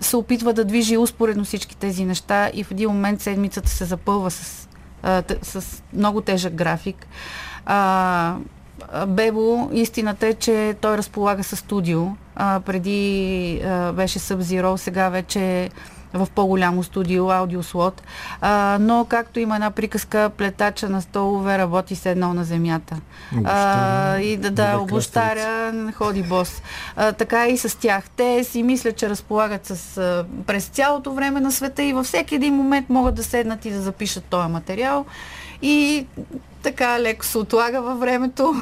се 0.00 0.16
опитва 0.16 0.52
да 0.52 0.64
движи 0.64 0.96
успоредно 0.96 1.44
всички 1.44 1.76
тези 1.76 2.04
неща 2.04 2.50
и 2.54 2.64
в 2.64 2.70
един 2.70 2.88
момент 2.88 3.20
седмицата 3.20 3.70
се 3.70 3.84
запълва 3.84 4.30
с, 4.30 4.68
а, 5.02 5.22
с 5.42 5.82
много 5.92 6.20
тежък 6.20 6.54
график. 6.54 7.06
А, 7.66 8.36
Бебо, 9.06 9.70
истината 9.72 10.26
е, 10.26 10.34
че 10.34 10.76
той 10.80 10.96
разполага 10.96 11.44
със 11.44 11.58
студио. 11.58 12.02
А, 12.36 12.60
преди 12.60 13.62
а, 13.64 13.92
беше 13.92 14.18
Sub-Zero, 14.18 14.76
сега 14.76 15.08
вече 15.08 15.40
е 15.40 15.70
в 16.14 16.28
по-голямо 16.34 16.82
студио, 16.82 17.30
аудиослот. 17.30 18.02
А, 18.40 18.78
но 18.80 19.06
както 19.08 19.40
има 19.40 19.54
една 19.54 19.70
приказка, 19.70 20.30
плетача 20.36 20.88
на 20.88 21.02
столове 21.02 21.58
работи 21.58 21.96
седнал 21.96 22.34
на 22.34 22.44
земята. 22.44 22.96
А, 23.44 24.18
и 24.18 24.36
да, 24.36 24.50
да, 24.50 24.78
обощаря, 24.78 25.72
ходи 25.94 26.22
бос. 26.22 26.62
А, 26.96 27.12
така 27.12 27.46
и 27.46 27.58
с 27.58 27.78
тях. 27.78 28.04
Те 28.16 28.44
си 28.44 28.62
мислят, 28.62 28.96
че 28.96 29.08
разполагат 29.08 29.66
с, 29.66 29.98
а, 29.98 30.24
през 30.46 30.66
цялото 30.66 31.12
време 31.12 31.40
на 31.40 31.52
света 31.52 31.82
и 31.82 31.92
във 31.92 32.06
всеки 32.06 32.34
един 32.34 32.54
момент 32.54 32.88
могат 32.88 33.14
да 33.14 33.24
седнат 33.24 33.64
и 33.64 33.70
да 33.70 33.80
запишат 33.80 34.24
този 34.24 34.48
материал. 34.48 35.06
И 35.62 36.06
така 36.62 37.00
леко 37.00 37.24
се 37.24 37.38
отлага 37.38 37.82
във 37.82 37.98
времето. 38.00 38.54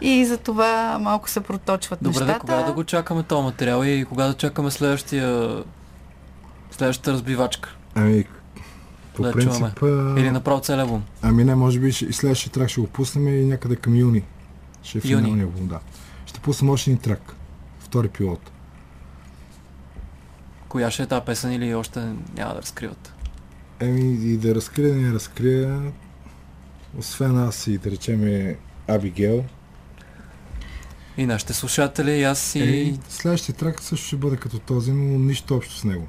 И 0.00 0.24
за 0.26 0.38
това 0.38 0.98
малко 1.00 1.30
се 1.30 1.40
проточват 1.40 1.98
Добре, 2.02 2.18
да, 2.18 2.24
нещата. 2.24 2.40
кога 2.40 2.62
да 2.62 2.72
го 2.72 2.84
чакаме 2.84 3.22
този 3.22 3.42
материал 3.42 3.84
и 3.84 4.04
кога 4.04 4.26
да 4.26 4.34
чакаме 4.34 4.70
следващия 4.70 5.62
следващата 6.70 7.12
разбивачка? 7.12 7.76
Ами, 7.94 8.24
по 9.14 9.22
Да 9.22 9.32
принцип... 9.32 9.82
а, 9.82 10.14
Или 10.20 10.30
направо 10.30 10.60
цел 10.60 10.80
албум? 10.80 11.02
Ами 11.22 11.44
не, 11.44 11.54
може 11.54 11.80
би 11.80 11.88
и 11.88 11.92
следващия 11.92 12.52
трак 12.52 12.68
ще 12.68 12.80
го 12.80 12.86
пуснем 12.86 13.28
и 13.28 13.44
някъде 13.44 13.76
към 13.76 13.96
юни. 13.96 14.22
Ще 14.82 14.98
е 14.98 15.00
финалния 15.00 15.44
албум, 15.44 15.68
да. 15.68 15.80
Ще 16.26 16.40
пуснем 16.40 16.70
още 16.70 16.90
един 16.90 17.02
трак. 17.02 17.34
Втори 17.80 18.08
пилот. 18.08 18.50
Коя 20.68 20.90
ще 20.90 21.02
е 21.02 21.06
тази 21.06 21.24
песен 21.24 21.52
или 21.52 21.74
още 21.74 22.00
няма 22.36 22.54
да 22.54 22.62
разкриват? 22.62 23.12
Еми 23.80 24.32
и 24.32 24.36
да 24.36 24.54
разкрия, 24.54 24.94
да 24.94 25.00
не 25.00 25.12
разкрия. 25.12 25.92
Освен 26.98 27.38
аз 27.38 27.66
и 27.66 27.78
да 27.78 27.90
речем 27.90 28.54
Абигел. 28.88 29.44
И 31.16 31.26
нашите 31.26 31.52
слушатели, 31.52 32.10
и 32.10 32.22
аз 32.22 32.54
и... 32.54 32.60
Е, 32.60 32.98
следващия 33.08 33.54
трак 33.54 33.80
също 33.80 34.06
ще 34.06 34.16
бъде 34.16 34.36
като 34.36 34.58
този, 34.58 34.92
но 34.92 35.18
нищо 35.18 35.56
общо 35.56 35.74
с 35.74 35.84
него. 35.84 36.06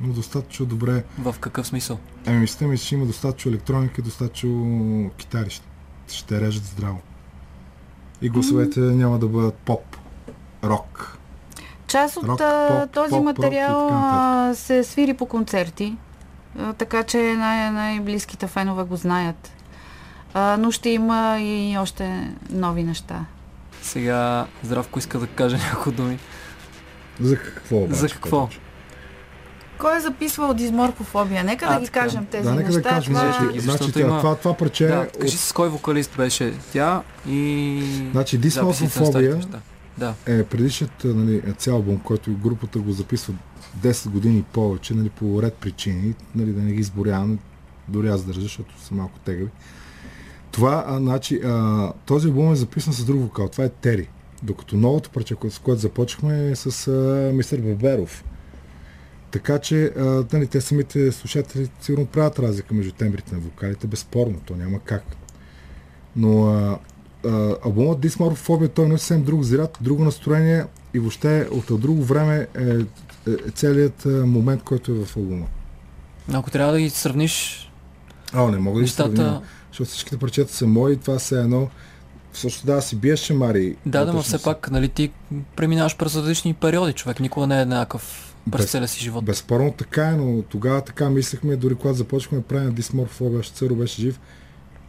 Но 0.00 0.12
достатъчно 0.12 0.66
добре. 0.66 1.04
В 1.18 1.34
какъв 1.40 1.66
смисъл? 1.66 1.98
Ами 2.26 2.38
мисля 2.38 2.66
ми, 2.66 2.78
че 2.78 2.94
има 2.94 3.06
достатъчно 3.06 3.50
електроника 3.50 4.00
и 4.00 4.04
достатъчно 4.04 5.10
китари. 5.16 5.50
Ще, 5.50 5.66
ще 6.08 6.40
режат 6.40 6.64
здраво. 6.64 7.00
И 8.22 8.28
гласовете 8.28 8.80
няма 8.80 9.18
да 9.18 9.28
бъдат 9.28 9.54
поп, 9.54 9.96
рок. 10.64 11.18
Част 11.86 12.16
от 12.16 12.24
Рок, 12.24 12.38
поп, 12.38 12.90
този 12.92 13.10
поп, 13.10 13.18
рок 13.18 13.24
материал 13.24 13.88
а, 13.92 14.52
се 14.54 14.84
свири 14.84 15.14
по 15.14 15.26
концерти. 15.26 15.96
Така 16.78 17.02
че 17.02 17.18
най- 17.18 17.70
най-близките 17.70 18.46
фенове 18.46 18.82
го 18.82 18.96
знаят. 18.96 19.52
А, 20.34 20.56
но 20.56 20.70
ще 20.70 20.88
има 20.88 21.38
и 21.40 21.76
още 21.78 22.30
нови 22.50 22.82
неща. 22.82 23.24
Сега 23.82 24.46
Здравко 24.62 24.98
иска 24.98 25.18
да 25.18 25.26
каже 25.26 25.56
няколко 25.58 25.90
думи. 25.92 26.18
За 27.20 27.36
какво 27.36 27.76
обаче? 27.76 27.94
За 27.94 28.08
какво? 28.08 28.48
Кой 29.78 29.96
е 29.96 30.00
записвал 30.00 30.54
дисморфофобия? 30.54 31.44
Нека 31.44 31.66
А, 31.66 31.74
да 31.74 31.80
ги 31.80 31.86
така. 31.86 32.00
кажем 32.00 32.26
тези 32.26 32.44
Да, 32.44 32.54
нека 32.54 32.70
да 32.70 32.76
неща. 32.76 32.88
кажем. 32.90 33.14
Това- 33.14 33.32
Значи, 33.32 33.60
значи 33.60 34.00
има- 34.00 34.10
тя, 34.10 34.18
това, 34.18 34.34
това 34.36 34.54
парче 34.54 34.86
Да, 34.86 34.94
е 34.94 34.98
от 34.98 35.18
кажи 35.18 35.36
с 35.36 35.52
кой 35.52 35.68
вокалист 35.68 36.16
беше 36.16 36.54
тя 36.72 37.02
и... 37.28 37.82
Значи, 38.12 38.38
дисморфофобия. 38.38 39.40
Да. 39.98 40.14
е 40.26 40.44
предишният 40.44 41.04
нали, 41.04 41.42
цял 41.52 41.74
албум, 41.74 41.98
който 41.98 42.30
групата 42.32 42.78
го 42.78 42.92
записва 42.92 43.34
10 43.82 44.08
години 44.08 44.44
повече, 44.52 44.94
нали, 44.94 45.10
по 45.10 45.42
ред 45.42 45.54
причини, 45.54 46.14
нали, 46.34 46.52
да 46.52 46.62
не 46.62 46.72
ги 46.72 46.80
изборявам, 46.80 47.38
дори 47.88 48.08
аз 48.08 48.24
държа, 48.24 48.40
защото 48.40 48.80
са 48.80 48.94
малко 48.94 49.18
тегави. 49.18 49.50
Това, 50.50 50.84
а, 50.86 50.98
значи, 50.98 51.40
а, 51.44 51.92
този 52.06 52.28
албум 52.28 52.52
е 52.52 52.56
записан 52.56 52.92
с 52.92 53.04
друг 53.04 53.20
вокал, 53.20 53.48
това 53.48 53.64
е 53.64 53.68
Тери. 53.68 54.08
Докато 54.42 54.76
новото 54.76 55.10
парче, 55.10 55.36
с 55.50 55.58
което 55.58 55.80
започнахме 55.80 56.50
е 56.50 56.56
с 56.56 56.88
а, 56.88 57.32
мистер 57.34 57.60
Баберов. 57.60 58.24
Така 59.30 59.58
че, 59.58 59.84
а, 59.84 60.24
нали, 60.32 60.46
те 60.46 60.60
самите 60.60 61.12
слушатели 61.12 61.70
сигурно 61.80 62.06
правят 62.06 62.38
разлика 62.38 62.74
между 62.74 62.92
тембрите 62.92 63.34
на 63.34 63.40
вокалите, 63.40 63.86
безспорно, 63.86 64.40
то 64.46 64.56
няма 64.56 64.78
как. 64.78 65.04
Но 66.16 66.46
а, 66.46 66.78
а, 67.26 67.56
албумът 67.64 68.00
Дисморфобия, 68.00 68.68
той 68.68 68.86
е 68.86 68.90
съвсем 68.90 69.22
друг 69.22 69.42
заряд, 69.42 69.78
друго 69.80 70.04
настроение 70.04 70.64
и 70.94 70.98
въобще 70.98 71.48
от 71.50 71.80
друго 71.80 72.02
време 72.02 72.46
е 72.58 72.78
целият 73.54 74.06
а, 74.06 74.08
момент, 74.08 74.62
който 74.62 74.92
е 74.92 75.04
в 75.04 75.16
албума. 75.16 75.46
Ако 76.32 76.50
трябва 76.50 76.72
да 76.72 76.80
ги 76.80 76.90
сравниш 76.90 77.70
А, 78.32 78.50
не 78.50 78.58
мога 78.58 78.78
да 78.78 78.84
ги 78.84 78.90
сравня, 78.90 79.12
нещата... 79.12 79.42
защото 79.70 79.90
всичките 79.90 80.18
парчета 80.18 80.52
са 80.52 80.66
мои, 80.66 80.96
това 80.96 81.18
са 81.18 81.38
едно. 81.38 81.68
Всъщност 82.32 82.66
да, 82.66 82.82
си 82.82 82.96
биеш 82.96 83.20
шамари. 83.20 83.76
Да, 83.86 84.04
да, 84.04 84.12
но 84.12 84.22
все 84.22 84.42
пак, 84.42 84.70
нали, 84.70 84.88
ти 84.88 85.10
преминаваш 85.56 85.96
през 85.96 86.16
различни 86.16 86.54
периоди. 86.54 86.92
Човек 86.92 87.20
никога 87.20 87.46
не 87.46 87.58
е 87.58 87.62
еднакъв 87.62 88.34
през 88.52 88.70
целия 88.70 88.88
си 88.88 89.00
живот. 89.00 89.24
Безспорно 89.24 89.72
така 89.72 90.08
е, 90.08 90.16
но 90.16 90.42
тогава 90.42 90.80
така 90.80 91.10
мислехме, 91.10 91.56
дори 91.56 91.74
когато 91.74 91.96
започнахме 91.96 92.38
да 92.38 92.44
правим 92.44 92.74
дисморфобия, 92.74 93.40
още 93.40 93.54
Царо 93.54 93.74
беше 93.74 94.00
жив, 94.00 94.20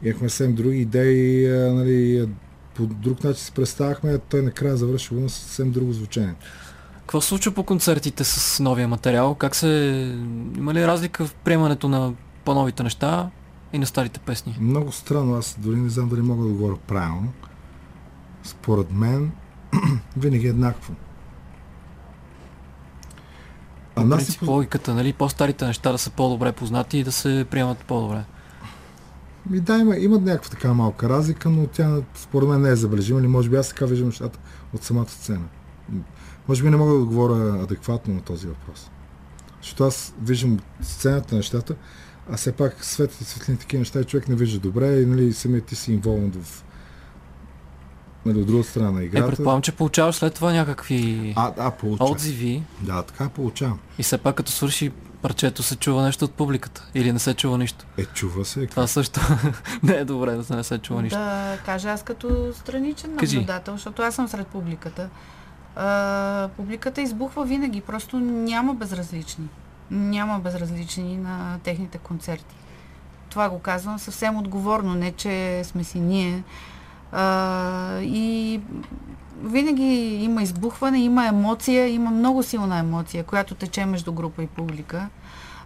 имахме 0.04 0.30
съвсем 0.30 0.56
други 0.56 0.78
идеи, 0.78 1.48
нали, 1.50 2.30
по 2.76 2.86
друг 2.86 3.24
начин 3.24 3.44
си 3.44 3.52
представяхме, 3.52 4.18
той 4.18 4.42
накрая 4.42 4.78
завърши 4.78 5.08
албума 5.12 5.30
с 5.30 5.34
съвсем 5.34 5.72
друго 5.72 5.94
звучение. 5.94 6.36
Какво 7.06 7.22
се 7.22 7.28
случва 7.28 7.52
по 7.52 7.64
концертите 7.64 8.24
с 8.24 8.60
новия 8.64 8.88
материал? 8.88 9.36
Как 9.36 9.56
се... 9.56 9.68
Има 10.58 10.74
ли 10.74 10.88
разлика 10.88 11.26
в 11.26 11.34
приемането 11.36 11.88
на 11.88 12.14
по-новите 12.46 12.84
неща 12.84 13.30
и 13.74 13.80
на 13.80 13.86
старите 13.86 14.20
песни? 14.20 14.58
Много 14.60 14.92
странно, 14.92 15.36
аз 15.36 15.56
дори 15.60 15.76
не 15.76 15.90
знам 15.90 16.10
дали 16.10 16.22
мога 16.22 16.44
да 16.44 16.50
говоря 16.54 16.76
правилно. 16.88 17.34
Според 18.44 18.92
мен, 18.92 19.32
винаги 20.18 20.48
е 20.48 20.50
еднакво. 20.50 20.94
А 23.96 24.02
По 24.02 24.08
нас 24.08 24.18
принцип, 24.18 24.40
си... 24.40 24.46
логиката, 24.46 24.94
нали, 24.94 25.14
по-старите 25.14 25.66
неща 25.66 25.92
да 25.92 25.98
са 25.98 26.10
по-добре 26.10 26.52
познати 26.52 26.98
и 26.98 27.04
да 27.04 27.12
се 27.12 27.46
приемат 27.52 27.78
по-добре. 27.78 28.24
Ми, 29.50 29.60
да, 29.60 29.78
има, 29.78 29.98
има 29.98 30.20
някаква 30.20 30.50
така 30.50 30.74
малка 30.74 31.10
разлика, 31.10 31.50
но 31.50 31.68
тя 31.68 31.98
според 32.16 32.50
мен 32.50 32.62
не 32.62 32.70
е 32.70 32.76
забележима, 32.76 33.20
или 33.20 33.28
може 33.28 33.50
би 33.50 33.56
аз 33.56 33.70
така 33.70 33.86
виждам 33.86 34.08
нещата 34.08 34.40
от 34.74 34.84
самата 34.84 35.10
сцена. 35.10 35.46
Може 36.48 36.64
би 36.64 36.70
не 36.70 36.78
мога 36.78 36.92
да 36.92 36.98
отговоря 36.98 37.64
адекватно 37.64 38.14
на 38.14 38.22
този 38.22 38.48
въпрос. 38.48 38.90
Защото 39.62 39.84
аз 39.84 40.14
виждам 40.22 40.60
сцената 40.82 41.36
нещата, 41.36 41.76
а 42.32 42.38
все 42.38 42.52
пак 42.52 42.86
светът 42.86 43.22
и 43.22 43.24
светлини 43.24 43.58
такива 43.58 43.80
неща 43.80 44.04
човек 44.04 44.28
не 44.28 44.36
вижда 44.36 44.60
добре 44.60 44.88
и 44.94 45.06
нали, 45.06 45.34
самият 45.34 45.66
ти 45.66 45.76
си 45.76 45.94
инволван 45.94 46.32
в 46.34 46.64
нали, 48.26 48.40
от 48.40 48.48
друга 48.48 48.64
страна 48.64 48.92
на 48.92 49.02
Е, 49.02 49.06
играта. 49.06 49.28
предполагам, 49.28 49.62
че 49.62 49.72
получаваш 49.72 50.16
след 50.16 50.34
това 50.34 50.54
някакви 50.54 51.34
А, 51.36 51.54
а, 51.58 51.72
получавам. 51.72 52.12
отзиви 52.12 52.64
Да, 52.82 53.04
така 53.04 53.30
получавам. 53.30 53.80
и 54.00 54.04
все 54.04 54.18
пак 54.18 54.36
като 54.36 54.52
свърши 54.52 54.92
парчето 55.22 55.64
се 55.64 55.76
чува 55.76 56.04
нещо 56.04 56.26
от 56.26 56.32
публиката 56.32 56.90
или 56.96 57.14
не 57.14 57.20
се 57.20 57.34
чува 57.34 57.58
нищо. 57.58 57.86
Е, 57.98 58.06
чува 58.06 58.46
се. 58.46 58.68
Това 58.68 58.88
също 58.88 59.22
не 59.84 59.94
е 59.94 60.06
добре 60.06 60.32
да 60.32 60.44
се 60.44 60.56
не 60.56 60.64
се 60.64 60.78
чува 60.78 61.02
нищо. 61.02 61.18
Да 61.18 61.58
кажа 61.66 61.90
аз 61.90 62.04
като 62.04 62.54
страничен 62.54 63.18
Кажи. 63.18 63.36
наблюдател, 63.36 63.74
защото 63.74 64.02
аз 64.02 64.16
съм 64.16 64.28
сред 64.28 64.48
публиката. 64.48 65.10
А, 65.76 66.50
публиката 66.58 67.02
избухва 67.02 67.46
винаги, 67.46 67.82
просто 67.82 68.20
няма 68.20 68.74
безразлични. 68.74 69.48
Няма 69.92 70.40
безразлични 70.40 71.18
на 71.18 71.60
техните 71.64 71.98
концерти. 71.98 72.56
Това 73.30 73.50
го 73.50 73.60
казвам 73.60 74.00
съвсем 74.00 74.38
отговорно, 74.38 74.94
не 74.94 75.12
че 75.12 75.64
сме 75.64 75.84
си 75.84 76.00
ние. 76.00 76.44
А, 77.12 78.00
и 78.02 78.62
винаги 79.44 80.20
има 80.24 80.44
избухване, 80.44 81.00
има 81.00 81.28
емоция, 81.28 81.88
има 81.88 82.12
много 82.12 82.44
силна 82.44 82.78
емоция, 82.78 83.24
която 83.24 83.56
тече 83.56 83.86
между 83.86 84.14
група 84.14 84.44
и 84.44 84.48
публика. 84.48 85.10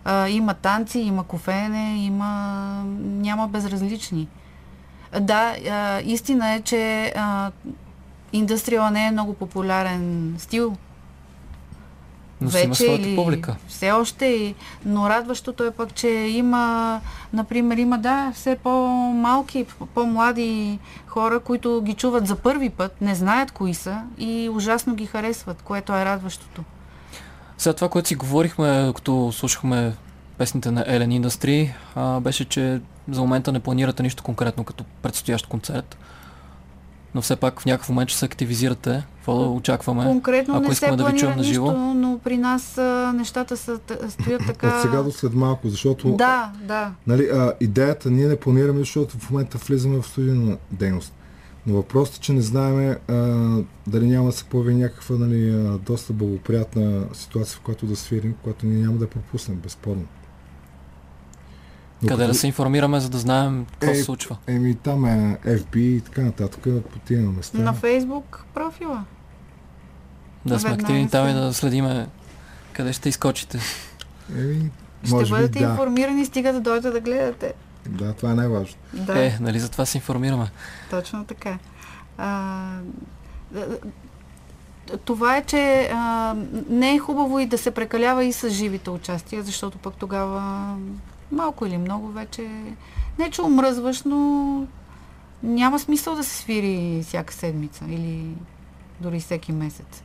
А, 0.05 0.29
има 0.29 0.53
танци, 0.53 0.99
има 0.99 1.23
кофеене, 1.23 2.05
има... 2.05 2.83
няма 2.99 3.47
безразлични. 3.47 4.27
Да, 5.19 5.55
а, 5.71 6.01
истина 6.01 6.53
е, 6.53 6.61
че 6.61 7.13
а, 7.15 7.51
индустриала 8.33 8.91
не 8.91 9.07
е 9.07 9.11
много 9.11 9.33
популярен 9.33 10.35
стил. 10.37 10.75
Но 12.41 12.51
си 12.51 12.59
има 12.59 12.75
своята 12.75 13.15
публика. 13.15 13.55
Все 13.67 13.91
още, 13.91 14.25
и- 14.25 14.55
но 14.85 15.09
радващото 15.09 15.63
е 15.63 15.71
пък, 15.71 15.93
че 15.93 16.07
има, 16.09 17.01
например, 17.33 17.77
има, 17.77 17.97
да, 17.97 18.31
все 18.35 18.55
по-малки, 18.55 19.65
по-млади 19.93 20.79
хора, 21.07 21.39
които 21.39 21.81
ги 21.81 21.93
чуват 21.93 22.27
за 22.27 22.35
първи 22.35 22.69
път, 22.69 23.01
не 23.01 23.15
знаят 23.15 23.51
кои 23.51 23.73
са 23.73 24.01
и 24.17 24.49
ужасно 24.49 24.95
ги 24.95 25.05
харесват, 25.05 25.61
което 25.61 25.93
е 25.93 26.05
радващото. 26.05 26.63
Сега 27.57 27.73
това, 27.73 27.89
което 27.89 28.07
си 28.07 28.15
говорихме, 28.15 28.83
докато 28.83 29.31
слушахме 29.31 29.95
песните 30.37 30.71
на 30.71 30.85
Industry, 30.85 31.73
а, 31.95 32.19
беше, 32.19 32.45
че 32.45 32.81
за 33.09 33.21
момента 33.21 33.51
не 33.51 33.59
планирате 33.59 34.03
нищо 34.03 34.23
конкретно 34.23 34.63
като 34.63 34.83
предстоящ 35.01 35.47
концерт. 35.47 35.97
Но 37.15 37.21
все 37.21 37.35
пак 37.35 37.61
в 37.61 37.65
някакъв 37.65 37.89
момент 37.89 38.09
ще 38.09 38.19
се 38.19 38.25
активизирате. 38.25 39.05
Какво 39.15 39.39
да 39.39 39.49
очакваме? 39.49 40.03
Конкретно 40.03 40.55
ако 40.55 40.63
не 40.63 40.67
се 40.67 40.73
искаме 40.73 40.97
да 40.97 41.05
ви 41.05 41.17
чуем 41.17 41.37
на 41.37 41.43
живо? 41.43 41.65
нищо, 41.65 41.93
но 41.93 42.19
при 42.23 42.37
нас 42.37 42.77
а, 42.77 43.13
нещата 43.15 43.57
са, 43.57 43.79
стоят 44.09 44.41
така... 44.47 44.67
От 44.67 44.81
сега 44.81 45.03
до 45.03 45.11
след 45.11 45.33
малко, 45.33 45.69
защото 45.69 46.15
Да, 46.15 46.51
да. 46.63 46.91
Нали, 47.07 47.29
а, 47.33 47.53
идеята 47.59 48.11
ние 48.11 48.27
не 48.27 48.35
планираме, 48.35 48.79
защото 48.79 49.17
в 49.17 49.31
момента 49.31 49.57
влизаме 49.57 50.01
в 50.01 50.07
студийна 50.07 50.57
дейност. 50.71 51.13
Но 51.67 51.75
въпросът 51.75 52.15
е, 52.15 52.19
че 52.19 52.33
не 52.33 52.41
знаем 52.41 52.95
дали 53.87 54.07
няма 54.07 54.25
да 54.25 54.31
се 54.31 54.43
появи 54.43 54.75
някаква 54.75 55.15
нали, 55.15 55.49
а, 55.49 55.77
доста 55.77 56.13
благоприятна 56.13 57.03
ситуация, 57.13 57.57
в 57.57 57.61
която 57.61 57.85
да 57.85 57.95
свирим, 57.95 58.35
която 58.43 58.65
ние 58.65 58.83
няма 58.83 58.97
да 58.97 59.07
пропуснем, 59.07 59.57
безспорно. 59.57 60.05
Къде 62.07 62.27
да 62.27 62.33
се 62.33 62.47
информираме, 62.47 62.99
за 62.99 63.09
да 63.09 63.17
знаем 63.17 63.65
какво 63.71 63.91
Е, 63.91 63.95
се 63.95 64.03
случва? 64.03 64.37
Еми 64.47 64.75
там 64.75 65.05
е 65.05 65.37
FB 65.45 65.77
и 65.77 66.01
така 66.01 66.21
нататък, 66.21 66.61
по 66.83 66.99
тия 66.99 67.21
места. 67.21 67.57
На 67.57 67.73
Фейсбук 67.73 68.45
профила. 68.53 69.03
Да 70.45 70.59
сме 70.59 70.69
активни 70.71 71.09
там 71.09 71.29
и 71.29 71.33
да 71.33 71.53
следиме 71.53 72.07
къде 72.73 72.93
ще 72.93 73.09
изкочите. 73.09 73.59
Еми, 74.35 74.71
Ще 75.03 75.13
може 75.13 75.25
би 75.25 75.29
бъдете 75.31 75.59
да. 75.59 75.65
информирани, 75.65 76.25
стига 76.25 76.53
да 76.53 76.61
дойдете 76.61 76.89
да 76.89 76.99
гледате. 76.99 77.53
Да, 77.85 78.13
това 78.13 78.31
е 78.31 78.35
най-важно. 78.35 78.75
Да, 78.93 79.25
Е, 79.25 79.37
нали 79.39 79.59
за 79.59 79.69
това 79.69 79.85
се 79.85 79.97
информираме. 79.97 80.51
точно 80.89 81.25
така. 81.25 81.57
А, 82.17 82.67
това 85.05 85.37
е, 85.37 85.43
че 85.43 85.89
а, 85.93 86.35
не 86.69 86.93
е 86.93 86.99
хубаво 86.99 87.39
и 87.39 87.45
да 87.45 87.57
се 87.57 87.71
прекалява 87.71 88.25
и 88.25 88.33
с 88.33 88.49
живите 88.49 88.89
участия, 88.89 89.43
защото 89.43 89.77
пък 89.77 89.93
тогава 89.95 90.75
малко 91.31 91.65
или 91.65 91.77
много 91.77 92.07
вече 92.07 92.49
не 93.19 93.29
че 93.29 93.41
омръзваш, 93.41 94.03
но 94.03 94.63
няма 95.43 95.79
смисъл 95.79 96.15
да 96.15 96.23
се 96.23 96.35
свири 96.37 97.03
всяка 97.03 97.33
седмица 97.33 97.85
или 97.89 98.25
дори 99.01 99.19
всеки 99.19 99.51
месец. 99.51 100.03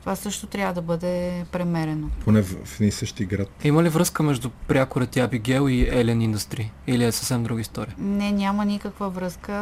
Това 0.00 0.16
също 0.16 0.46
трябва 0.46 0.74
да 0.74 0.82
бъде 0.82 1.44
премерено. 1.52 2.08
Поне 2.24 2.42
в, 2.42 2.64
в 2.64 2.80
един 2.80 2.92
същи 2.92 3.24
град. 3.24 3.48
Има 3.64 3.82
ли 3.82 3.88
връзка 3.88 4.22
между 4.22 4.50
прякорът 4.50 5.16
Абигел 5.16 5.68
и 5.68 5.86
Ellen 5.86 6.34
Industry? 6.34 6.70
Или 6.86 7.04
е 7.04 7.12
съвсем 7.12 7.42
друга 7.42 7.60
история? 7.60 7.94
Не, 7.98 8.32
няма 8.32 8.64
никаква 8.64 9.10
връзка. 9.10 9.52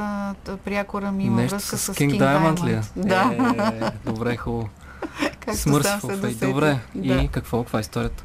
Прякора 0.64 1.12
ми 1.12 1.24
има 1.24 1.36
Нещо 1.36 1.54
връзка 1.54 1.78
с, 1.78 1.94
King, 1.94 2.18
Diamond, 2.18 2.64
ли? 2.66 2.72
е? 2.72 2.80
Да, 2.96 3.34
Е, 4.04 4.10
добре, 4.10 4.36
хубаво. 4.36 4.68
както 5.40 5.56
Смърс 5.56 5.86
сам 5.86 5.98
в 5.98 6.00
се 6.00 6.06
Фейт. 6.08 6.20
досетих. 6.20 6.48
Добре. 6.48 6.78
Да. 6.94 7.14
И 7.14 7.28
какво? 7.28 7.62
Каква 7.62 7.78
е 7.78 7.80
историята? 7.80 8.24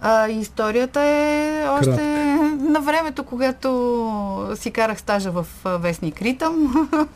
А, 0.00 0.28
историята 0.28 1.00
е 1.00 1.64
още 1.68 2.04
на 2.60 2.80
времето, 2.80 3.24
когато 3.24 4.52
си 4.54 4.70
карах 4.70 4.98
стажа 4.98 5.30
в 5.30 5.46
Вестник 5.64 6.22
Ритъм. 6.22 6.88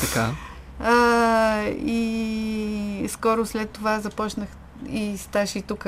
Така. 0.00 0.30
А, 0.80 1.62
и 1.68 3.06
скоро 3.08 3.46
след 3.46 3.70
това 3.70 4.00
започнах 4.00 4.48
и 4.88 5.18
стаж 5.18 5.56
и 5.56 5.62
тук 5.62 5.86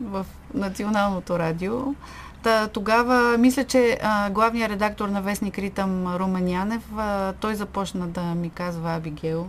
в 0.00 0.26
националното 0.54 1.38
радио. 1.38 1.94
Та, 2.42 2.68
тогава 2.68 3.38
мисля, 3.38 3.64
че 3.64 3.98
а, 4.02 4.30
главният 4.30 4.70
редактор 4.70 5.08
на 5.08 5.22
Вестник 5.22 5.58
Ритъм 5.58 6.16
Румен 6.16 6.48
Янев, 6.48 6.82
а, 6.96 7.32
той 7.32 7.54
започна 7.54 8.08
да 8.08 8.22
ми 8.22 8.50
казва 8.50 8.94
Абигел. 8.94 9.46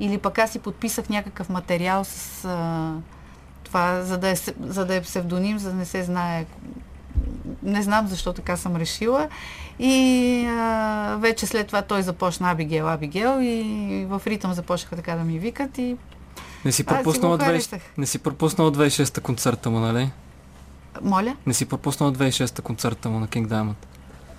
Или 0.00 0.18
пък 0.18 0.38
аз 0.38 0.50
си 0.50 0.58
подписах 0.58 1.08
някакъв 1.08 1.48
материал 1.48 2.04
с 2.04 2.44
а, 2.44 2.92
това, 3.74 4.02
за 4.02 4.18
да, 4.18 4.30
е, 4.30 4.34
за 4.60 4.86
да 4.86 4.94
е 4.94 5.00
псевдоним, 5.00 5.58
за 5.58 5.70
да 5.70 5.76
не 5.76 5.84
се 5.84 6.02
знае. 6.02 6.46
Не 7.62 7.82
знам 7.82 8.06
защо 8.06 8.32
така 8.32 8.56
съм 8.56 8.76
решила. 8.76 9.28
И 9.78 10.46
а, 10.46 11.16
вече 11.20 11.46
след 11.46 11.66
това 11.66 11.82
той 11.82 12.02
започна 12.02 12.50
Абигел, 12.50 12.88
Абигел 12.88 13.38
и 13.42 14.06
в 14.08 14.22
ритъм 14.26 14.52
започнаха 14.52 14.96
така 14.96 15.14
да 15.14 15.24
ми 15.24 15.38
викат 15.38 15.78
и 15.78 15.96
Не 16.64 16.72
си 16.72 16.72
Аз 16.72 16.74
си 16.76 16.84
пропуснала 16.84 17.36
го 17.36 17.42
20... 17.42 17.46
харесах. 17.46 17.82
Не 17.98 18.06
си 18.06 18.18
пропуснала 18.18 18.72
26-та 18.72 19.20
концерта 19.20 19.70
му, 19.70 19.80
нали? 19.80 20.10
моля. 21.02 21.36
Не 21.46 21.54
си 21.54 21.66
пропуснала 21.66 22.12
26-та 22.12 22.62
концерта 22.62 23.10
му 23.10 23.20
на 23.20 23.28
King 23.28 23.46
Diamond. 23.46 23.86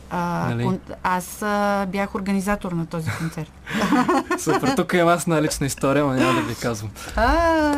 А, 0.09 0.47
Нали? 0.49 0.63
кон... 0.63 0.79
Аз 1.03 1.41
а, 1.41 1.85
бях 1.85 2.15
организатор 2.15 2.71
на 2.71 2.85
този 2.85 3.09
концерт. 3.11 3.51
Супер, 4.37 4.73
тук 4.75 4.93
имам 4.93 5.07
аз 5.07 5.23
една 5.23 5.41
лична 5.41 5.65
история, 5.65 6.05
но 6.05 6.13
няма 6.13 6.33
да 6.33 6.41
ви 6.41 6.55
казвам. 6.55 6.89
А, 7.15 7.27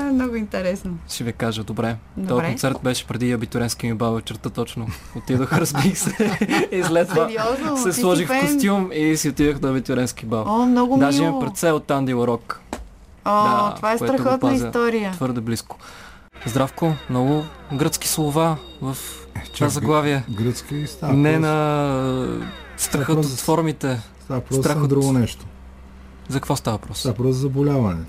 много 0.04 0.36
интересно. 0.36 0.98
Ще 1.10 1.24
ви 1.24 1.34
кажа, 1.34 1.64
добре. 1.64 1.96
Този 2.16 2.28
Добре. 2.28 2.46
концерт 2.46 2.78
беше 2.84 3.08
преди 3.08 3.32
абитуренски 3.32 3.88
ми 3.88 3.94
бал 3.94 4.14
вечерта 4.14 4.50
точно. 4.50 4.88
Отидох, 5.16 5.54
разбих 5.54 5.98
се. 5.98 6.38
и 6.72 6.84
след 6.84 7.10
това 7.10 7.28
Сериозно? 7.28 7.78
се 7.78 7.94
сложих 7.94 8.30
в 8.30 8.40
костюм 8.42 8.90
и 8.94 9.18
си 9.18 9.30
отидох 9.30 9.62
на 9.62 9.70
абитуренски 9.70 10.26
бал. 10.26 10.44
О, 10.48 10.66
много 10.66 10.98
Даже 10.98 11.20
мило. 11.20 11.30
имам 11.32 11.42
пръце 11.42 11.72
от 11.72 11.92
Анди 11.92 12.14
Ларок. 12.14 12.62
О, 13.26 13.44
Да, 13.44 13.74
това 13.76 13.92
е 13.92 13.98
страхотна 13.98 14.54
история. 14.54 15.12
Твърде 15.12 15.42
близко. 15.42 15.78
Здравко, 16.46 16.96
много 17.10 17.44
гръцки 17.74 18.08
слова 18.08 18.58
в 18.82 18.98
това 19.34 19.44
Чак, 19.54 19.70
заглавие. 19.70 20.24
Гръцки 20.30 20.88
става 20.88 21.14
Не 21.14 21.40
на 21.40 22.40
страхът 22.78 23.18
от 23.18 23.26
формите. 23.30 24.02
Става 24.24 24.42
просто 24.42 24.64
страх 24.64 24.84
от- 24.84 24.90
друго 24.90 25.14
нещо. 25.14 25.46
За 26.30 26.38
какво 26.38 26.56
става 26.56 26.78
въпрос? 26.78 27.00
Става 27.00 27.16
просто 27.16 27.34
за 27.34 27.40
заболяване. 27.40 28.04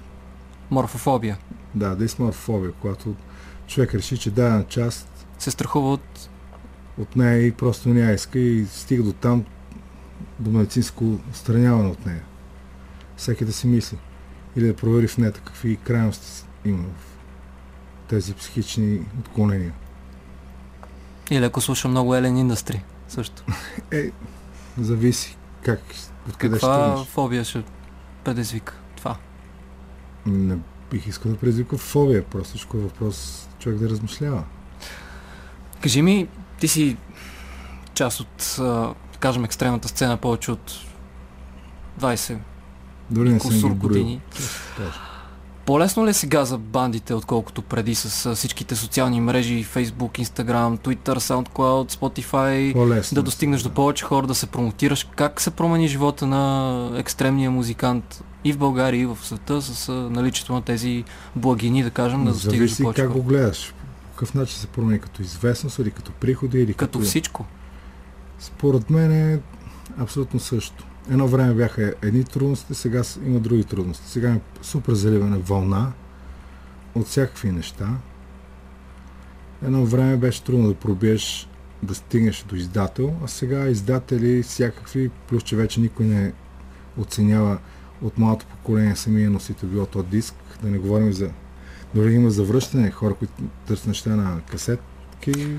Морфофобия. 0.70 1.38
Да, 1.74 1.96
дисморфобия, 1.96 2.72
когато 2.72 3.14
човек 3.66 3.94
реши, 3.94 4.18
че 4.18 4.30
дадена 4.30 4.64
част 4.64 5.26
Се 5.38 5.50
страхува 5.50 5.92
от... 5.92 6.28
от 6.98 7.16
нея 7.16 7.46
и 7.46 7.52
просто 7.52 7.88
не 7.88 8.00
я 8.00 8.12
иска 8.12 8.38
и 8.38 8.66
стига 8.66 9.02
до 9.02 9.12
там 9.12 9.44
до 10.38 10.50
медицинско 10.50 11.04
отстраняване 11.30 11.88
от 11.88 12.06
нея. 12.06 12.22
Всеки 13.16 13.44
да 13.44 13.52
си 13.52 13.66
мисли. 13.66 13.98
Или 14.56 14.66
да 14.66 14.76
провери 14.76 15.08
в 15.08 15.18
нея 15.18 15.32
какви 15.32 15.76
крайности 15.76 16.26
има 16.64 16.82
в 16.98 17.07
тези 18.08 18.34
психични 18.34 19.00
отклонения. 19.20 19.72
Или 21.30 21.44
ако 21.44 21.60
слуша 21.60 21.88
много 21.88 22.14
Елен 22.14 22.36
Industry. 22.36 22.80
Също. 23.08 23.42
Е, 23.92 24.10
зависи 24.80 25.36
как, 25.64 25.80
откъде 26.28 26.56
ще 26.56 26.66
Каква 26.66 27.04
фобия 27.04 27.44
ще 27.44 27.62
предизвика 28.24 28.74
това? 28.96 29.16
Не 30.26 30.56
бих 30.90 31.06
искал 31.06 31.32
да 31.32 31.38
предизвиква 31.38 31.78
фобия, 31.78 32.24
просто 32.24 32.76
е 32.76 32.80
въпрос 32.80 33.48
човек 33.58 33.78
да 33.78 33.88
размишлява. 33.88 34.44
Кажи 35.80 36.02
ми, 36.02 36.28
ти 36.60 36.68
си 36.68 36.96
част 37.94 38.20
от, 38.20 38.54
да 38.58 38.94
кажем, 39.18 39.44
екстремната 39.44 39.88
сцена 39.88 40.16
повече 40.16 40.50
от 40.50 40.72
20 42.00 42.38
Дори 43.10 43.30
не 43.30 43.40
съм 43.40 43.74
години. 43.74 44.20
Кажа. 44.76 45.07
По-лесно 45.68 46.06
ли 46.06 46.10
е 46.10 46.14
сега 46.14 46.44
за 46.44 46.58
бандите, 46.58 47.14
отколкото 47.14 47.62
преди 47.62 47.94
с 47.94 48.34
всичките 48.34 48.76
социални 48.76 49.20
мрежи, 49.20 49.64
Facebook, 49.64 50.24
Instagram, 50.24 50.78
Twitter, 50.78 51.18
SoundCloud, 51.18 51.92
Spotify, 51.92 52.72
По-лесно. 52.72 53.14
да 53.14 53.22
достигнеш 53.22 53.62
до 53.62 53.70
повече 53.70 54.04
хора, 54.04 54.26
да 54.26 54.34
се 54.34 54.46
промотираш? 54.46 55.08
Как 55.16 55.40
се 55.40 55.50
промени 55.50 55.88
живота 55.88 56.26
на 56.26 56.92
екстремния 56.96 57.50
музикант 57.50 58.24
и 58.44 58.52
в 58.52 58.58
България, 58.58 59.00
и 59.00 59.06
в 59.06 59.18
света 59.22 59.62
с 59.62 59.92
наличието 59.92 60.52
на 60.52 60.62
тези 60.62 61.04
благини, 61.36 61.82
да 61.82 61.90
кажем, 61.90 62.24
да 62.24 62.32
достигаш 62.32 62.54
до 62.54 62.58
Зависи 62.66 62.82
повече 62.82 63.02
как 63.02 63.10
хора? 63.10 63.20
го 63.20 63.28
гледаш. 63.28 63.74
Какъв 64.10 64.34
начин 64.34 64.58
се 64.58 64.66
промени, 64.66 65.00
като 65.00 65.22
известност 65.22 65.78
или 65.78 65.90
като 65.90 66.12
приходи 66.12 66.58
или 66.58 66.74
Като 66.74 67.00
всичко. 67.00 67.46
Според 68.38 68.90
мен 68.90 69.12
е 69.12 69.40
абсолютно 69.98 70.40
също. 70.40 70.87
Едно 71.10 71.28
време 71.28 71.54
бяха 71.54 71.94
едни 72.02 72.24
трудности, 72.24 72.74
сега 72.74 73.02
има 73.26 73.40
други 73.40 73.64
трудности. 73.64 74.08
Сега 74.08 74.32
е 74.32 74.40
супер 74.62 74.94
заливана 74.94 75.38
вълна 75.38 75.92
от 76.94 77.06
всякакви 77.06 77.52
неща. 77.52 77.88
Едно 79.62 79.84
време 79.86 80.16
беше 80.16 80.44
трудно 80.44 80.68
да 80.68 80.74
пробиеш 80.74 81.48
да 81.82 81.94
стигнеш 81.94 82.44
до 82.48 82.56
издател, 82.56 83.14
а 83.24 83.28
сега 83.28 83.68
издатели 83.68 84.42
всякакви, 84.42 85.10
плюс 85.28 85.42
че 85.42 85.56
вече 85.56 85.80
никой 85.80 86.06
не 86.06 86.32
оценява 86.98 87.58
от 88.02 88.18
малото 88.18 88.46
поколение 88.46 88.96
самия 88.96 89.30
носител, 89.30 89.68
било 89.68 89.86
то 89.86 90.02
диск, 90.02 90.34
да 90.62 90.68
не 90.68 90.78
говорим 90.78 91.12
за 91.12 91.30
дори 91.94 92.14
има 92.14 92.30
завръщане, 92.30 92.90
хора, 92.90 93.14
които 93.14 93.32
търсят 93.66 93.86
неща 93.86 94.16
на 94.16 94.40
касетки, 94.50 95.58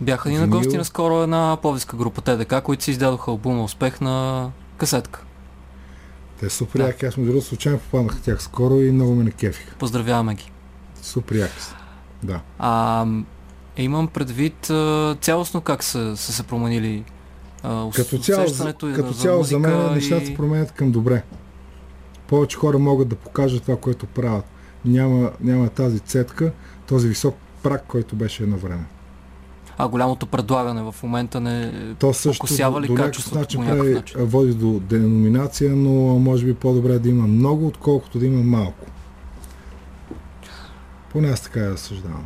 Бяха 0.00 0.28
ни 0.28 0.38
на 0.38 0.48
гости 0.48 0.76
наскоро 0.76 1.22
една 1.22 1.58
повиска 1.62 1.96
група 1.96 2.20
ТДК, 2.20 2.62
които 2.62 2.84
си 2.84 2.90
издадоха 2.90 3.30
албума 3.30 3.64
Успех 3.64 4.00
на 4.00 4.50
касетка. 4.80 5.24
Те 6.40 6.50
супер 6.50 6.78
Да. 6.78 6.86
яки. 6.86 7.06
Аз 7.06 7.16
между 7.16 7.32
другото 7.32 7.48
случайно 7.48 7.78
попаднах 7.78 8.16
в 8.16 8.22
тях 8.22 8.42
скоро 8.42 8.80
и 8.80 8.92
много 8.92 9.14
ме 9.14 9.24
накефиха. 9.24 9.74
Поздравяваме 9.78 10.34
ги. 10.34 10.50
Супер 11.02 11.36
яки 11.36 11.62
са. 11.62 11.76
Да. 12.22 12.40
А, 12.58 13.06
е, 13.76 13.82
имам 13.82 14.08
предвид 14.08 14.70
а, 14.70 15.16
цялостно 15.20 15.60
как 15.60 15.84
са, 15.84 16.16
са 16.16 16.32
се 16.32 16.42
променили 16.42 17.04
а, 17.62 17.90
Като 17.90 18.18
цяло, 18.18 18.44
усещането 18.44 18.92
като 18.96 19.12
за 19.12 19.22
цяло 19.22 19.42
за 19.42 19.58
мен 19.58 19.94
нещата 19.94 20.26
се 20.26 20.34
променят 20.34 20.72
към 20.72 20.90
добре. 20.90 21.22
Повече 22.26 22.56
хора 22.56 22.78
могат 22.78 23.08
да 23.08 23.16
покажат 23.16 23.62
това, 23.62 23.76
което 23.76 24.06
правят. 24.06 24.44
Няма, 24.84 25.30
няма 25.40 25.68
тази 25.68 26.00
цетка, 26.00 26.52
този 26.86 27.08
висок 27.08 27.36
прак, 27.62 27.84
който 27.86 28.16
беше 28.16 28.42
едно 28.42 28.56
време. 28.56 28.84
А 29.82 29.88
голямото 29.88 30.26
предлагане 30.26 30.82
в 30.82 30.94
момента 31.02 31.40
не 31.40 31.72
То 31.98 32.14
също 32.14 32.40
покосява 32.40 32.80
ли 32.80 32.86
до 32.86 32.92
някакъв 32.92 33.10
качеството 33.10 33.38
начин 33.38 33.60
по 33.60 33.66
някакъв 33.66 33.94
начин? 33.94 34.24
води 34.24 34.54
до 34.54 34.80
деноминация, 34.80 35.76
но 35.76 35.90
може 36.18 36.46
би 36.46 36.54
по-добре 36.54 36.98
да 36.98 37.08
има 37.08 37.26
много, 37.26 37.66
отколкото 37.66 38.18
да 38.18 38.26
има 38.26 38.42
малко. 38.42 38.86
Поне 41.12 41.28
аз 41.28 41.40
така 41.40 41.60
я 41.60 41.70
разсъждавам. 41.70 42.24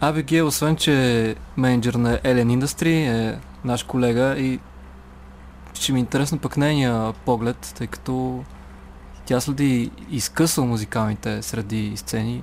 Абигейл, 0.00 0.46
освен 0.46 0.76
че 0.76 1.20
е 1.20 1.34
менеджер 1.56 1.94
на 1.94 2.18
Alien 2.18 2.60
Industry, 2.60 2.92
е 2.92 3.38
наш 3.64 3.82
колега 3.82 4.38
и 4.38 4.60
ще 5.74 5.92
ми 5.92 5.98
е 5.98 6.00
интересно 6.00 6.38
пък 6.38 6.56
нейния 6.56 7.12
поглед, 7.12 7.74
тъй 7.78 7.86
като 7.86 8.44
тя 9.26 9.40
следи 9.40 9.90
изкъсва 10.10 10.64
музикалните 10.64 11.42
среди 11.42 11.92
сцени. 11.96 12.42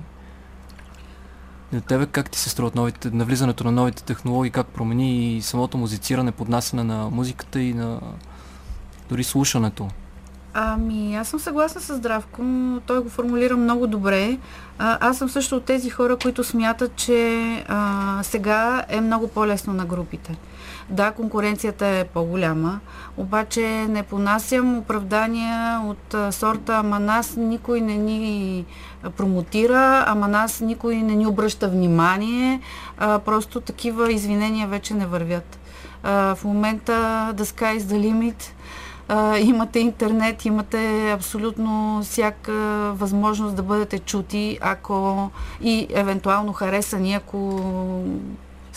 На 1.72 1.80
тебе 1.80 2.06
как 2.06 2.30
ти 2.30 2.38
се 2.38 2.50
струват 2.50 2.74
новите, 2.74 3.10
навлизането 3.10 3.64
на 3.64 3.72
новите 3.72 4.02
технологии, 4.04 4.50
как 4.50 4.66
промени 4.66 5.36
и 5.36 5.42
самото 5.42 5.78
музициране, 5.78 6.32
поднасяне 6.32 6.84
на 6.84 7.10
музиката 7.10 7.60
и 7.60 7.74
на 7.74 8.00
дори 9.08 9.24
слушането? 9.24 9.88
Ами, 10.54 11.16
аз 11.16 11.28
съм 11.28 11.40
съгласна 11.40 11.80
с 11.80 11.96
Здравко. 11.96 12.42
Той 12.86 13.02
го 13.02 13.08
формулира 13.08 13.56
много 13.56 13.86
добре. 13.86 14.38
А, 14.78 15.08
аз 15.08 15.18
съм 15.18 15.28
също 15.28 15.56
от 15.56 15.64
тези 15.64 15.90
хора, 15.90 16.16
които 16.16 16.44
смятат, 16.44 16.96
че 16.96 17.42
а, 17.68 18.20
сега 18.22 18.84
е 18.88 19.00
много 19.00 19.28
по-лесно 19.28 19.72
на 19.72 19.84
групите. 19.84 20.36
Да, 20.90 21.10
конкуренцията 21.10 21.86
е 21.86 22.04
по-голяма, 22.04 22.80
обаче 23.16 23.86
не 23.88 24.02
понасям 24.02 24.78
оправдания 24.78 25.80
от 25.84 26.34
сорта, 26.34 26.76
ама 26.76 26.98
нас 26.98 27.36
никой 27.36 27.80
не 27.80 27.96
ни 27.96 28.64
промотира, 29.16 30.04
ама 30.06 30.28
нас 30.28 30.60
никой 30.60 30.96
не 30.96 31.14
ни 31.14 31.26
обръща 31.26 31.68
внимание. 31.68 32.60
А, 32.98 33.18
просто 33.18 33.60
такива 33.60 34.12
извинения 34.12 34.68
вече 34.68 34.94
не 34.94 35.06
вървят. 35.06 35.58
А, 36.02 36.34
в 36.34 36.44
момента 36.44 36.92
the 37.34 37.42
sky 37.42 37.78
is 37.78 37.80
the 37.80 38.12
limit. 38.12 38.42
А, 39.08 39.38
имате 39.38 39.80
интернет, 39.80 40.44
имате 40.44 41.12
абсолютно 41.12 42.00
всяка 42.02 42.52
възможност 42.94 43.56
да 43.56 43.62
бъдете 43.62 43.98
чути, 43.98 44.58
ако 44.60 45.30
и 45.62 45.86
евентуално 45.90 46.52
харесани, 46.52 47.14
ако 47.14 47.62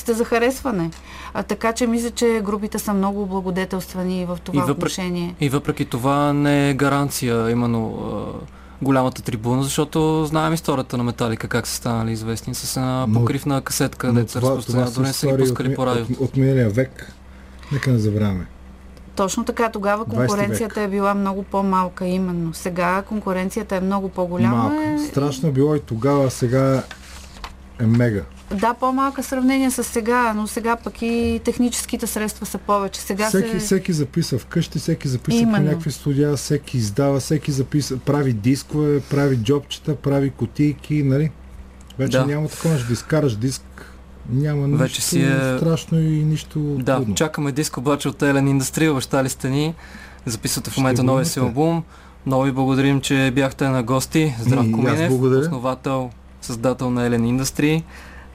сте 0.06 0.14
за 0.14 0.26
харесване. 0.26 0.92
А, 1.34 1.44
така 1.44 1.74
че 1.74 1.88
мисля, 1.88 2.12
че 2.12 2.42
групите 2.44 2.80
са 2.80 2.94
много 2.94 3.22
облагодетелствани 3.22 4.26
в 4.26 4.38
това 4.44 4.58
И 4.58 4.62
въпреки- 4.62 4.72
отношение. 4.72 5.36
И 5.40 5.50
въпреки 5.50 5.86
това 5.86 6.34
не 6.34 6.70
е 6.70 6.74
гаранция 6.74 7.50
именно 7.52 7.96
а, 7.96 8.46
голямата 8.82 9.22
трибуна, 9.22 9.64
защото 9.64 10.26
знаем 10.26 10.54
историята 10.54 10.98
на 10.98 11.04
Металика, 11.04 11.48
как 11.48 11.68
са 11.68 11.76
станали 11.76 12.12
известни 12.12 12.56
с 12.56 12.78
една 12.78 13.08
покривна 13.14 13.62
касетка, 13.62 14.14
се 14.28 14.42
разпространява, 14.42 14.92
дори 14.92 15.04
не 15.04 15.14
са 15.14 15.28
ги 15.28 15.38
пускали 15.38 15.76
по 15.76 15.86
радио. 15.86 16.04
от, 16.04 16.20
от 16.20 16.38
миналия 16.38 16.70
век. 16.70 17.14
Нека 17.72 17.92
не 17.92 18.00
забравяме. 18.00 18.46
Точно 19.16 19.44
така, 19.46 19.70
тогава 19.70 20.06
20 20.06 20.10
конкуренцията 20.10 20.82
е 20.82 20.88
била 20.88 21.14
много 21.14 21.44
по-малка 21.44 22.06
именно. 22.06 22.54
Сега 22.54 23.02
конкуренцията 23.02 23.76
е 23.76 23.82
много 23.82 24.10
по-голяма. 24.10 24.56
Малко. 24.58 25.04
Страшно 25.10 25.50
е 25.50 25.52
било 25.52 25.76
и 25.76 25.80
тогава, 25.80 26.26
а 26.26 26.30
сега 26.30 26.84
е 27.80 27.86
мега. 27.86 28.22
Да, 28.52 28.74
по-малка 28.74 29.24
сравнение 29.24 29.72
с 29.72 29.84
сега, 29.84 30.34
но 30.34 30.48
сега 30.48 30.76
пък 30.76 31.02
и 31.02 31.42
техническите 31.44 32.08
средства 32.08 32.46
са 32.46 32.58
повече. 32.58 33.02
Сега 33.02 33.28
всеки, 33.30 33.50
се... 33.50 33.58
всеки 33.60 33.94
записва 33.94 34.38
вкъщи, 34.40 34.80
всеки 34.80 35.08
записва 35.08 35.42
Именно. 35.42 35.58
по 35.58 35.64
някакви 35.64 35.92
студия, 35.92 36.36
всеки 36.36 36.78
издава, 36.78 37.20
всеки 37.20 37.52
записва, 37.52 37.98
прави 37.98 38.34
дискове, 38.34 39.00
прави 39.00 39.38
джобчета, 39.38 39.96
прави 39.96 40.30
кутийки, 40.30 41.04
нали? 41.04 41.32
Вече 41.98 42.18
Да. 42.18 42.26
няма 42.26 42.48
такова, 42.48 42.80
ще 42.80 42.94
изкараш 42.94 43.36
диск, 43.36 43.94
няма 44.30 44.68
нищо 44.68 44.78
Вече 44.78 45.02
си 45.02 45.22
е- 45.22 45.58
страшно 45.58 46.00
и 46.00 46.24
нищо 46.24 46.60
Да, 46.60 46.96
трудно. 46.96 47.16
чакаме 47.16 47.52
диск 47.52 47.78
обаче 47.78 48.10
от 48.10 48.22
Елен 48.22 48.62
Industry, 48.62 48.92
обещали 48.92 49.30
сте 49.30 49.50
ни. 49.50 49.74
Записвате 50.26 50.70
в 50.70 50.78
момента 50.78 51.04
новия 51.04 51.26
си 51.26 51.40
албум. 51.40 51.84
Много 52.26 52.44
ви 52.44 52.52
благодарим, 52.52 53.02
че 53.02 53.32
бяхте 53.36 53.68
на 53.68 53.84
гости. 53.84 54.36
Здравко 54.42 54.70
И 54.78 54.86
аз 54.86 54.92
Минев, 54.92 55.10
благодаря. 55.10 55.42
основател, 55.42 56.10
създател 56.42 56.90
на 56.90 57.06
Елен 57.06 57.40
Industry. 57.40 57.84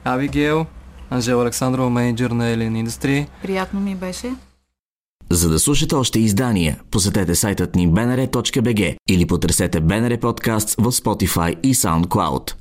Авигел, 0.03 0.65
Анжела 1.09 1.43
Александрова, 1.43 1.89
менеджер 1.89 2.31
на 2.31 2.47
Елен 2.47 2.87
Industry. 2.87 3.27
Приятно 3.41 3.79
ми 3.79 3.95
беше. 3.95 4.35
За 5.29 5.49
да 5.49 5.59
слушате 5.59 5.95
още 5.95 6.19
издания, 6.19 6.79
посетете 6.91 7.35
сайтът 7.35 7.75
ни 7.75 7.89
bnr.bg 7.89 8.95
или 9.09 9.25
потърсете 9.25 9.81
BNR 9.81 10.19
Podcasts 10.19 10.81
в 10.81 10.91
Spotify 10.91 11.59
и 11.63 11.75
SoundCloud. 11.75 12.53